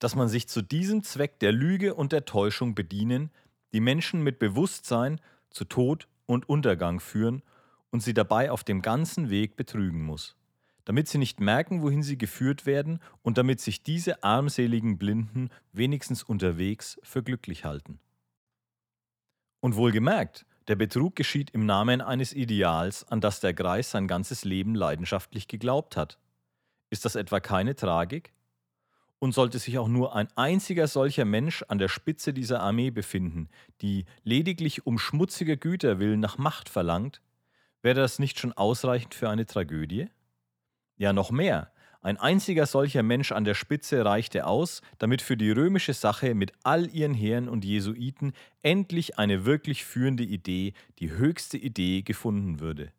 [0.03, 3.31] dass man sich zu diesem Zweck der Lüge und der Täuschung bedienen,
[3.71, 7.41] die Menschen mit Bewusstsein zu Tod und Untergang führen
[7.89, 10.35] und sie dabei auf dem ganzen Weg betrügen muss,
[10.83, 16.21] damit sie nicht merken, wohin sie geführt werden und damit sich diese armseligen Blinden wenigstens
[16.21, 18.01] unterwegs für glücklich halten.
[19.63, 24.43] Und wohlgemerkt, der Betrug geschieht im Namen eines Ideals, an das der Greis sein ganzes
[24.43, 26.19] Leben leidenschaftlich geglaubt hat.
[26.89, 28.33] Ist das etwa keine Tragik?
[29.19, 33.47] und sollte sich auch nur ein einziger solcher Mensch an der Spitze dieser Armee befinden,
[33.79, 37.21] die lediglich um schmutziger Güter willen nach Macht verlangt,
[37.81, 40.09] wäre das nicht schon ausreichend für eine Tragödie?
[40.97, 41.71] Ja, noch mehr.
[42.03, 46.51] Ein einziger solcher Mensch an der Spitze reichte aus, damit für die römische Sache mit
[46.63, 52.91] all ihren Heeren und Jesuiten endlich eine wirklich führende Idee, die höchste Idee gefunden würde.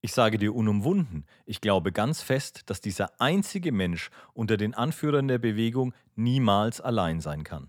[0.00, 5.26] Ich sage dir unumwunden, ich glaube ganz fest, dass dieser einzige Mensch unter den Anführern
[5.26, 7.68] der Bewegung niemals allein sein kann.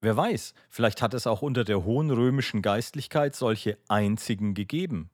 [0.00, 5.10] Wer weiß, vielleicht hat es auch unter der hohen römischen Geistlichkeit solche Einzigen gegeben.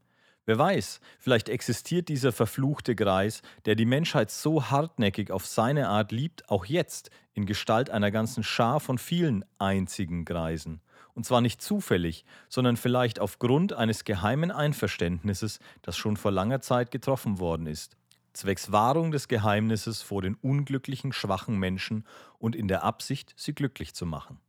[0.47, 6.12] Wer weiß, vielleicht existiert dieser verfluchte Greis, der die Menschheit so hartnäckig auf seine Art
[6.12, 10.82] liebt, auch jetzt in Gestalt einer ganzen Schar von vielen einzigen Greisen.
[11.14, 16.90] Und zwar nicht zufällig, sondern vielleicht aufgrund eines geheimen Einverständnisses, das schon vor langer Zeit
[16.90, 17.97] getroffen worden ist,
[18.34, 22.05] zwecks Wahrung des Geheimnisses vor den unglücklichen, schwachen Menschen
[22.38, 24.40] und in der Absicht, sie glücklich zu machen.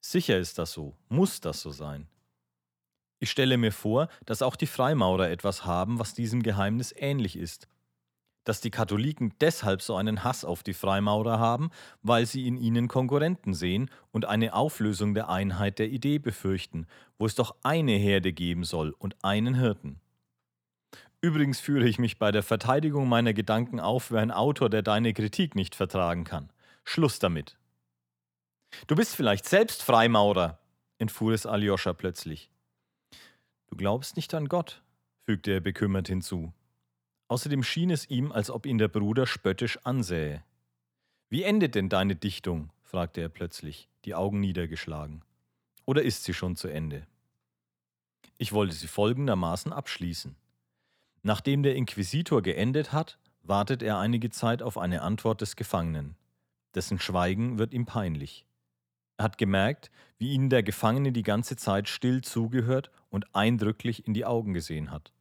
[0.00, 2.08] Sicher ist das so, muss das so sein.
[3.22, 7.68] Ich stelle mir vor, dass auch die Freimaurer etwas haben, was diesem Geheimnis ähnlich ist,
[8.42, 11.70] dass die Katholiken deshalb so einen Hass auf die Freimaurer haben,
[12.02, 17.24] weil sie in ihnen Konkurrenten sehen und eine Auflösung der Einheit der Idee befürchten, wo
[17.24, 20.00] es doch eine Herde geben soll und einen Hirten.
[21.20, 25.14] Übrigens führe ich mich bei der Verteidigung meiner Gedanken auf wie ein Autor, der deine
[25.14, 26.50] Kritik nicht vertragen kann.
[26.82, 27.56] Schluss damit.
[28.88, 30.58] Du bist vielleicht selbst Freimaurer,
[30.98, 32.51] entfuhr es Aljoscha plötzlich.
[33.72, 34.82] Du glaubst nicht an Gott,
[35.22, 36.52] fügte er bekümmert hinzu.
[37.28, 40.44] Außerdem schien es ihm, als ob ihn der Bruder spöttisch ansähe.
[41.30, 42.68] Wie endet denn deine Dichtung?
[42.82, 45.24] fragte er plötzlich, die Augen niedergeschlagen.
[45.86, 47.06] Oder ist sie schon zu Ende?
[48.36, 50.36] Ich wollte sie folgendermaßen abschließen.
[51.22, 56.14] Nachdem der Inquisitor geendet hat, wartet er einige Zeit auf eine Antwort des Gefangenen.
[56.74, 58.44] Dessen Schweigen wird ihm peinlich.
[59.22, 64.24] Hat gemerkt, wie ihnen der Gefangene die ganze Zeit still zugehört und eindrücklich in die
[64.24, 65.12] Augen gesehen hat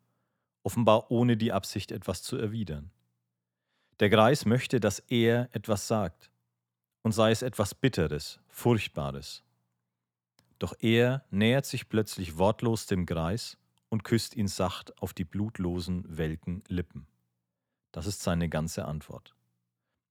[0.64, 2.91] offenbar ohne die Absicht, etwas zu erwidern.
[3.99, 6.32] Der Greis möchte, dass er etwas sagt,
[7.04, 9.43] und sei es etwas Bitteres, Furchtbares.
[10.60, 13.58] Doch er nähert sich plötzlich wortlos dem Greis
[13.89, 17.08] und küsst ihn sacht auf die blutlosen, welken Lippen.
[17.91, 19.36] Das ist seine ganze Antwort.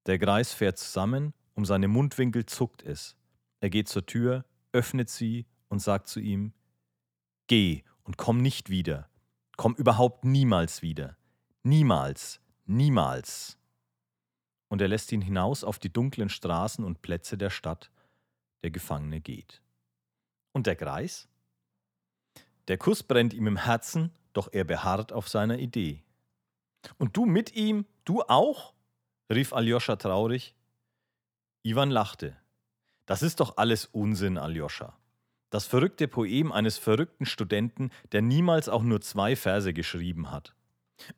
[0.06, 3.16] Der Greis fährt zusammen, um seine Mundwinkel zuckt es.
[3.60, 6.52] Er geht zur Tür, öffnet sie und sagt zu ihm,
[7.46, 9.10] Geh und komm nicht wieder,
[9.60, 11.18] Komm überhaupt niemals wieder.
[11.64, 13.58] Niemals, niemals.
[14.68, 17.90] Und er lässt ihn hinaus auf die dunklen Straßen und Plätze der Stadt.
[18.62, 19.60] Der Gefangene geht.
[20.52, 21.28] Und der Greis?
[22.68, 26.04] Der Kuss brennt ihm im Herzen, doch er beharrt auf seiner Idee.
[26.96, 27.84] Und du mit ihm?
[28.06, 28.72] Du auch?
[29.30, 30.54] rief Aljoscha traurig.
[31.64, 32.34] Ivan lachte.
[33.10, 34.96] Das ist doch alles Unsinn, Aljoscha.
[35.50, 40.54] Das verrückte Poem eines verrückten Studenten, der niemals auch nur zwei Verse geschrieben hat.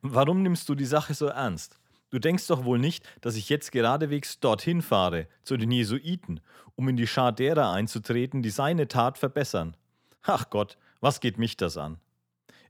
[0.01, 1.79] Warum nimmst du die Sache so ernst?
[2.09, 6.41] Du denkst doch wohl nicht, dass ich jetzt geradewegs dorthin fahre, zu den Jesuiten,
[6.77, 9.77] um in die Schar derer einzutreten, die seine Tat verbessern.
[10.23, 11.99] Ach Gott, was geht mich das an?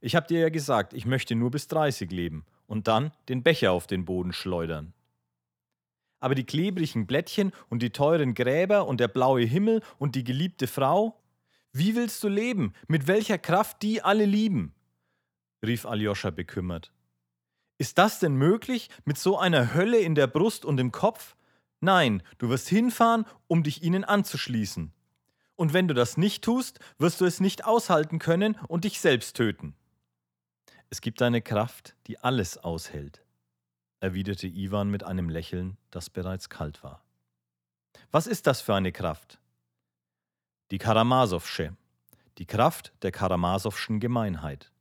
[0.00, 3.70] Ich hab dir ja gesagt, ich möchte nur bis 30 leben und dann den Becher
[3.70, 4.94] auf den Boden schleudern.
[6.22, 10.68] Aber die klebrigen Blättchen und die teuren Gräber und der blaue Himmel und die geliebte
[10.68, 11.20] Frau,
[11.72, 12.74] wie willst du leben?
[12.86, 14.72] Mit welcher Kraft die alle lieben?
[15.66, 16.92] rief Aljoscha bekümmert.
[17.76, 21.34] Ist das denn möglich mit so einer Hölle in der Brust und im Kopf?
[21.80, 24.92] Nein, du wirst hinfahren, um dich ihnen anzuschließen.
[25.56, 29.36] Und wenn du das nicht tust, wirst du es nicht aushalten können und dich selbst
[29.36, 29.74] töten.
[30.88, 33.21] Es gibt eine Kraft, die alles aushält,
[34.02, 37.04] erwiderte Iwan mit einem Lächeln, das bereits kalt war.
[38.10, 39.38] Was ist das für eine Kraft?
[40.72, 41.76] Die Karamazowsche,
[42.38, 44.72] die Kraft der Karamazowschen Gemeinheit.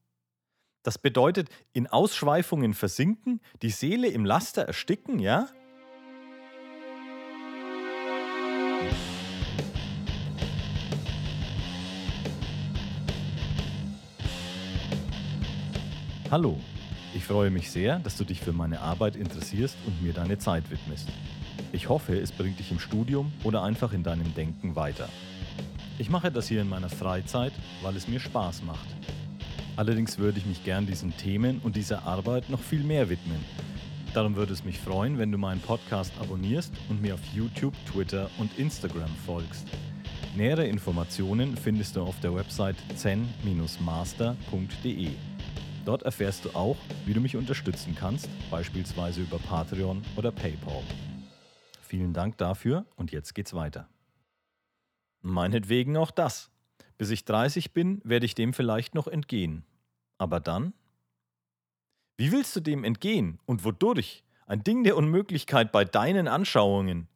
[0.81, 5.47] Das bedeutet, in Ausschweifungen versinken, die Seele im Laster ersticken, ja?
[16.31, 16.59] Hallo,
[17.21, 20.71] ich freue mich sehr, dass du dich für meine Arbeit interessierst und mir deine Zeit
[20.71, 21.07] widmest.
[21.71, 25.07] Ich hoffe, es bringt dich im Studium oder einfach in deinem Denken weiter.
[25.99, 27.53] Ich mache das hier in meiner Freizeit,
[27.83, 28.87] weil es mir Spaß macht.
[29.75, 33.45] Allerdings würde ich mich gern diesen Themen und dieser Arbeit noch viel mehr widmen.
[34.15, 38.31] Darum würde es mich freuen, wenn du meinen Podcast abonnierst und mir auf YouTube, Twitter
[38.39, 39.67] und Instagram folgst.
[40.35, 43.91] Nähere Informationen findest du auf der Website zen-master.de.
[45.85, 50.83] Dort erfährst du auch, wie du mich unterstützen kannst, beispielsweise über Patreon oder PayPal.
[51.81, 53.89] Vielen Dank dafür und jetzt geht's weiter.
[55.21, 56.51] Meinetwegen auch das.
[56.97, 59.65] Bis ich 30 bin, werde ich dem vielleicht noch entgehen.
[60.17, 60.73] Aber dann?
[62.17, 64.23] Wie willst du dem entgehen und wodurch?
[64.45, 67.07] Ein Ding der Unmöglichkeit bei deinen Anschauungen.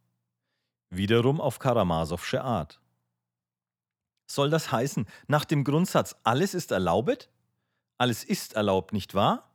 [0.89, 2.81] Wiederum auf Karamazowsche Art.
[4.25, 7.29] Soll das heißen, nach dem Grundsatz alles ist erlaubet?
[7.97, 9.49] Alles ist erlaubt, nicht wahr?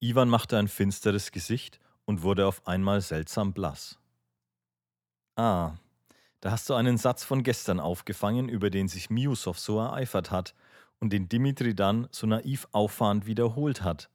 [0.00, 3.98] Ivan machte ein finsteres Gesicht und wurde auf einmal seltsam blass.
[5.34, 5.74] Ah,
[6.40, 10.54] da hast du einen Satz von gestern aufgefangen, über den sich Miusow so ereifert hat
[11.00, 14.08] und den Dimitri dann so naiv auffahrend wiederholt hat,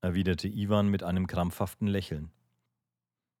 [0.00, 2.32] erwiderte Ivan mit einem krampfhaften Lächeln.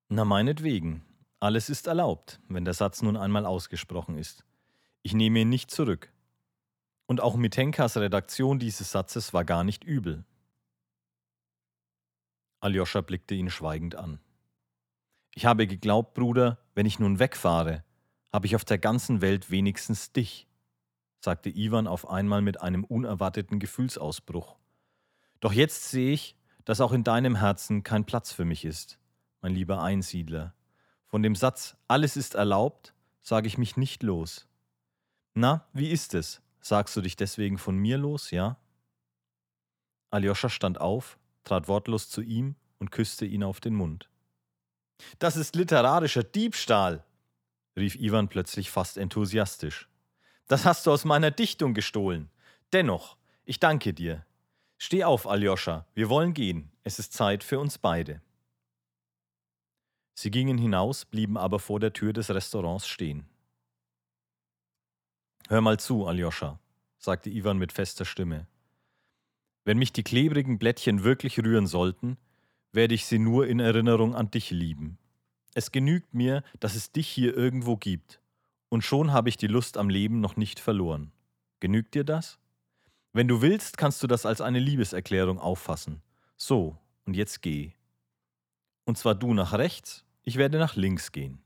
[0.08, 1.04] Na meinetwegen,
[1.40, 4.44] alles ist erlaubt, wenn der Satz nun einmal ausgesprochen ist.
[5.02, 6.12] Ich nehme ihn nicht zurück.
[7.06, 10.24] Und auch Mitenkas Redaktion dieses Satzes war gar nicht übel.
[12.60, 14.18] Aljoscha blickte ihn schweigend an.
[15.34, 17.84] Ich habe geglaubt, Bruder, wenn ich nun wegfahre,
[18.32, 20.48] habe ich auf der ganzen Welt wenigstens dich,
[21.20, 24.56] sagte Ivan auf einmal mit einem unerwarteten Gefühlsausbruch.
[25.40, 28.98] Doch jetzt sehe ich, dass auch in deinem Herzen kein Platz für mich ist,
[29.40, 30.54] mein lieber Einsiedler.
[31.06, 34.48] Von dem Satz Alles ist erlaubt, sage ich mich nicht los.
[35.34, 36.42] Na, wie ist es?
[36.66, 38.56] Sagst du dich deswegen von mir los, ja?
[40.10, 44.10] Aljoscha stand auf, trat wortlos zu ihm und küsste ihn auf den Mund.
[45.20, 47.04] Das ist literarischer Diebstahl,
[47.76, 49.88] rief Ivan plötzlich fast enthusiastisch.
[50.48, 52.30] Das hast du aus meiner Dichtung gestohlen.
[52.72, 54.26] Dennoch, ich danke dir.
[54.76, 56.72] Steh auf, Aljoscha, wir wollen gehen.
[56.82, 58.22] Es ist Zeit für uns beide.
[60.14, 63.28] Sie gingen hinaus, blieben aber vor der Tür des Restaurants stehen.
[65.48, 66.58] Hör mal zu, Aljoscha,
[66.98, 68.48] sagte Ivan mit fester Stimme.
[69.64, 72.16] Wenn mich die klebrigen Blättchen wirklich rühren sollten,
[72.72, 74.98] werde ich sie nur in Erinnerung an dich lieben.
[75.54, 78.20] Es genügt mir, dass es dich hier irgendwo gibt,
[78.68, 81.12] und schon habe ich die Lust am Leben noch nicht verloren.
[81.60, 82.40] Genügt dir das?
[83.12, 86.02] Wenn du willst, kannst du das als eine Liebeserklärung auffassen.
[86.36, 87.72] So, und jetzt geh.
[88.84, 91.40] Und zwar du nach rechts, ich werde nach links gehen.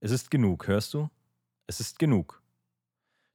[0.00, 1.10] Es ist genug, hörst du?
[1.66, 2.41] Es ist genug.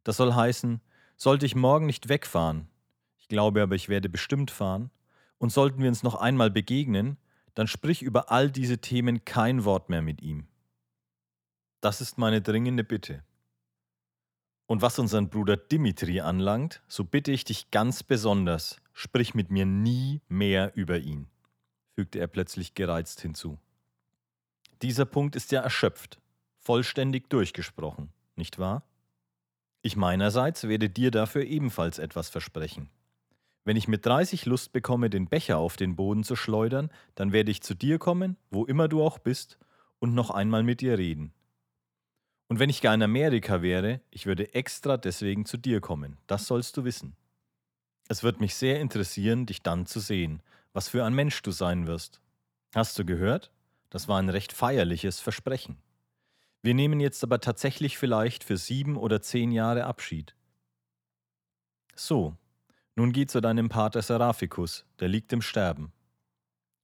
[0.07, 0.79] Das soll heißen,
[1.17, 2.69] sollte ich morgen nicht wegfahren,
[3.17, 4.89] ich glaube aber, ich werde bestimmt fahren,
[5.37, 7.17] und sollten wir uns noch einmal begegnen,
[7.55, 10.47] dann sprich über all diese Themen kein Wort mehr mit ihm.
[11.81, 13.21] Das ist meine dringende Bitte.
[14.65, 19.65] Und was unseren Bruder Dimitri anlangt, so bitte ich dich ganz besonders, sprich mit mir
[19.65, 21.27] nie mehr über ihn,
[21.95, 23.59] fügte er plötzlich gereizt hinzu.
[24.81, 26.21] Dieser Punkt ist ja erschöpft,
[26.59, 28.84] vollständig durchgesprochen, nicht wahr?
[29.88, 32.89] Ich meinerseits werde dir dafür ebenfalls etwas versprechen.
[33.64, 37.51] Wenn ich mit 30 Lust bekomme, den Becher auf den Boden zu schleudern, dann werde
[37.51, 39.57] ich zu dir kommen, wo immer du auch bist,
[39.99, 41.31] und noch einmal mit dir reden.
[42.49, 46.47] Und wenn ich gar in Amerika wäre, ich würde extra deswegen zu dir kommen, das
[46.47, 47.15] sollst du wissen.
[48.09, 50.43] Es wird mich sehr interessieren, dich dann zu sehen,
[50.73, 52.19] was für ein Mensch du sein wirst.
[52.76, 53.51] Hast du gehört?
[53.89, 55.77] Das war ein recht feierliches Versprechen.
[56.61, 60.35] Wir nehmen jetzt aber tatsächlich vielleicht für sieben oder zehn Jahre Abschied.
[61.95, 62.35] So,
[62.95, 65.93] nun geh zu deinem Pater Seraphikus, der liegt im Sterben.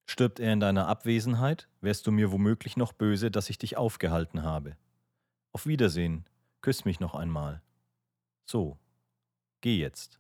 [0.06, 4.44] Stirbt er in deiner Abwesenheit, wärst du mir womöglich noch böse, dass ich dich aufgehalten
[4.44, 4.78] habe.
[5.54, 6.26] Auf Wiedersehen,
[6.62, 7.62] küss mich noch einmal.
[8.46, 8.78] So,
[9.62, 10.20] geh jetzt.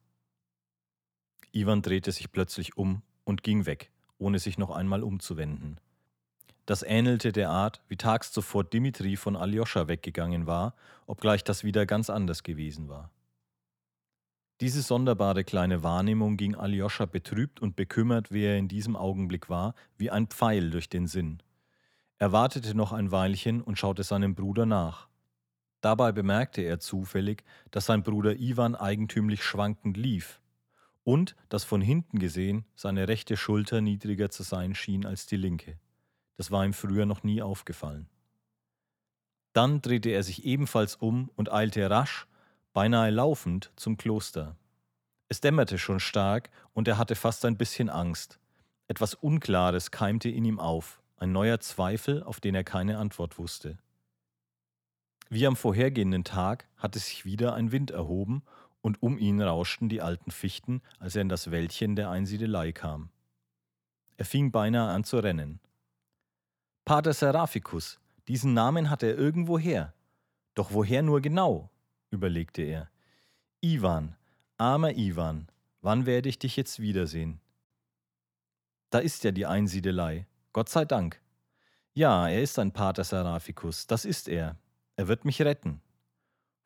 [1.51, 5.79] Ivan drehte sich plötzlich um und ging weg, ohne sich noch einmal umzuwenden.
[6.65, 10.75] Das ähnelte der Art, wie tags zuvor Dimitri von Aljoscha weggegangen war,
[11.05, 13.11] obgleich das wieder ganz anders gewesen war.
[14.61, 19.75] Diese sonderbare kleine Wahrnehmung ging Aljoscha betrübt und bekümmert, wie er in diesem Augenblick war,
[19.97, 21.43] wie ein Pfeil durch den Sinn.
[22.17, 25.09] Er wartete noch ein Weilchen und schaute seinem Bruder nach.
[25.81, 30.39] Dabei bemerkte er zufällig, dass sein Bruder Iwan eigentümlich schwankend lief
[31.03, 35.77] und dass von hinten gesehen seine rechte Schulter niedriger zu sein schien als die linke.
[36.37, 38.07] Das war ihm früher noch nie aufgefallen.
[39.53, 42.27] Dann drehte er sich ebenfalls um und eilte rasch,
[42.73, 44.57] beinahe laufend, zum Kloster.
[45.29, 48.39] Es dämmerte schon stark und er hatte fast ein bisschen Angst.
[48.87, 53.77] Etwas Unklares keimte in ihm auf, ein neuer Zweifel, auf den er keine Antwort wusste.
[55.29, 58.43] Wie am vorhergehenden Tag hatte sich wieder ein Wind erhoben
[58.81, 63.09] und um ihn rauschten die alten Fichten, als er in das Wäldchen der Einsiedelei kam.
[64.17, 65.59] Er fing beinahe an zu rennen.
[66.85, 67.97] Pater Seraphicus,
[68.27, 69.93] diesen Namen hat er irgendwoher.
[70.53, 71.69] Doch woher nur genau?
[72.11, 72.89] überlegte er.
[73.61, 74.17] Iwan,
[74.57, 75.47] armer Iwan,
[75.81, 77.39] wann werde ich dich jetzt wiedersehen?
[78.89, 81.21] Da ist ja die Einsiedelei, Gott sei Dank.
[81.93, 84.57] Ja, er ist ein Pater Seraphicus, das ist er.
[84.97, 85.81] Er wird mich retten.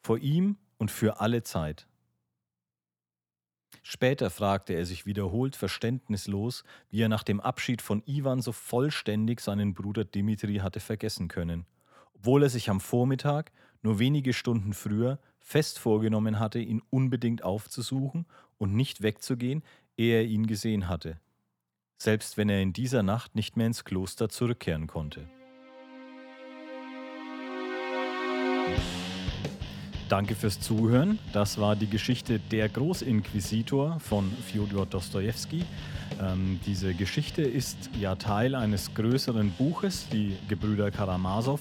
[0.01, 1.87] Vor ihm und für alle Zeit.
[3.89, 9.39] Später fragte er sich wiederholt verständnislos, wie er nach dem Abschied von Iwan so vollständig
[9.39, 11.65] seinen Bruder Dimitri hatte vergessen können,
[12.13, 13.53] obwohl er sich am Vormittag,
[13.83, 18.25] nur wenige Stunden früher, fest vorgenommen hatte, ihn unbedingt aufzusuchen
[18.57, 19.63] und nicht wegzugehen,
[19.95, 21.21] ehe er ihn gesehen hatte,
[21.97, 25.29] selbst wenn er in dieser Nacht nicht mehr ins Kloster zurückkehren konnte.
[30.09, 31.19] Danke fürs Zuhören.
[31.33, 35.65] Das war die Geschichte Der Großinquisitor von Fjodor Dostojewski.
[36.21, 41.59] Ähm, diese Geschichte ist ja Teil eines größeren Buches, die Gebrüder Karamasow.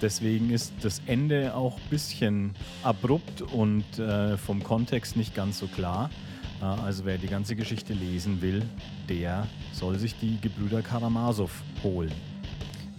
[0.00, 2.54] Deswegen ist das Ende auch ein bisschen
[2.84, 6.10] abrupt und äh, vom Kontext nicht ganz so klar.
[6.62, 8.62] Äh, also wer die ganze Geschichte lesen will,
[9.08, 11.50] der soll sich die Gebrüder Karamasow
[11.82, 12.12] holen.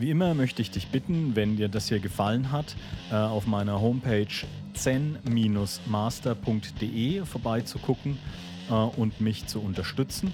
[0.02, 2.76] Wie immer möchte ich dich bitten, wenn dir das hier gefallen hat,
[3.11, 4.26] äh, auf meiner Homepage
[4.73, 8.18] zen-master.de vorbeizugucken
[8.72, 10.34] äh, und mich zu unterstützen.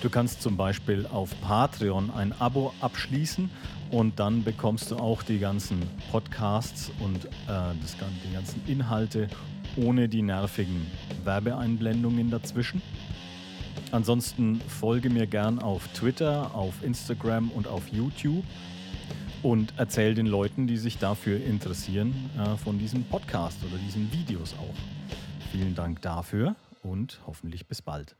[0.00, 3.50] Du kannst zum Beispiel auf Patreon ein Abo abschließen
[3.90, 9.26] und dann bekommst du auch die ganzen Podcasts und äh, das, die ganzen Inhalte
[9.74, 10.86] ohne die nervigen
[11.24, 12.80] Werbeeinblendungen dazwischen.
[13.90, 18.44] Ansonsten folge mir gern auf Twitter, auf Instagram und auf YouTube
[19.44, 24.54] und erzähl den Leuten, die sich dafür interessieren, äh, von diesem Podcast oder diesen Videos
[24.54, 24.74] auch.
[25.52, 28.16] Vielen Dank dafür und hoffentlich bis bald.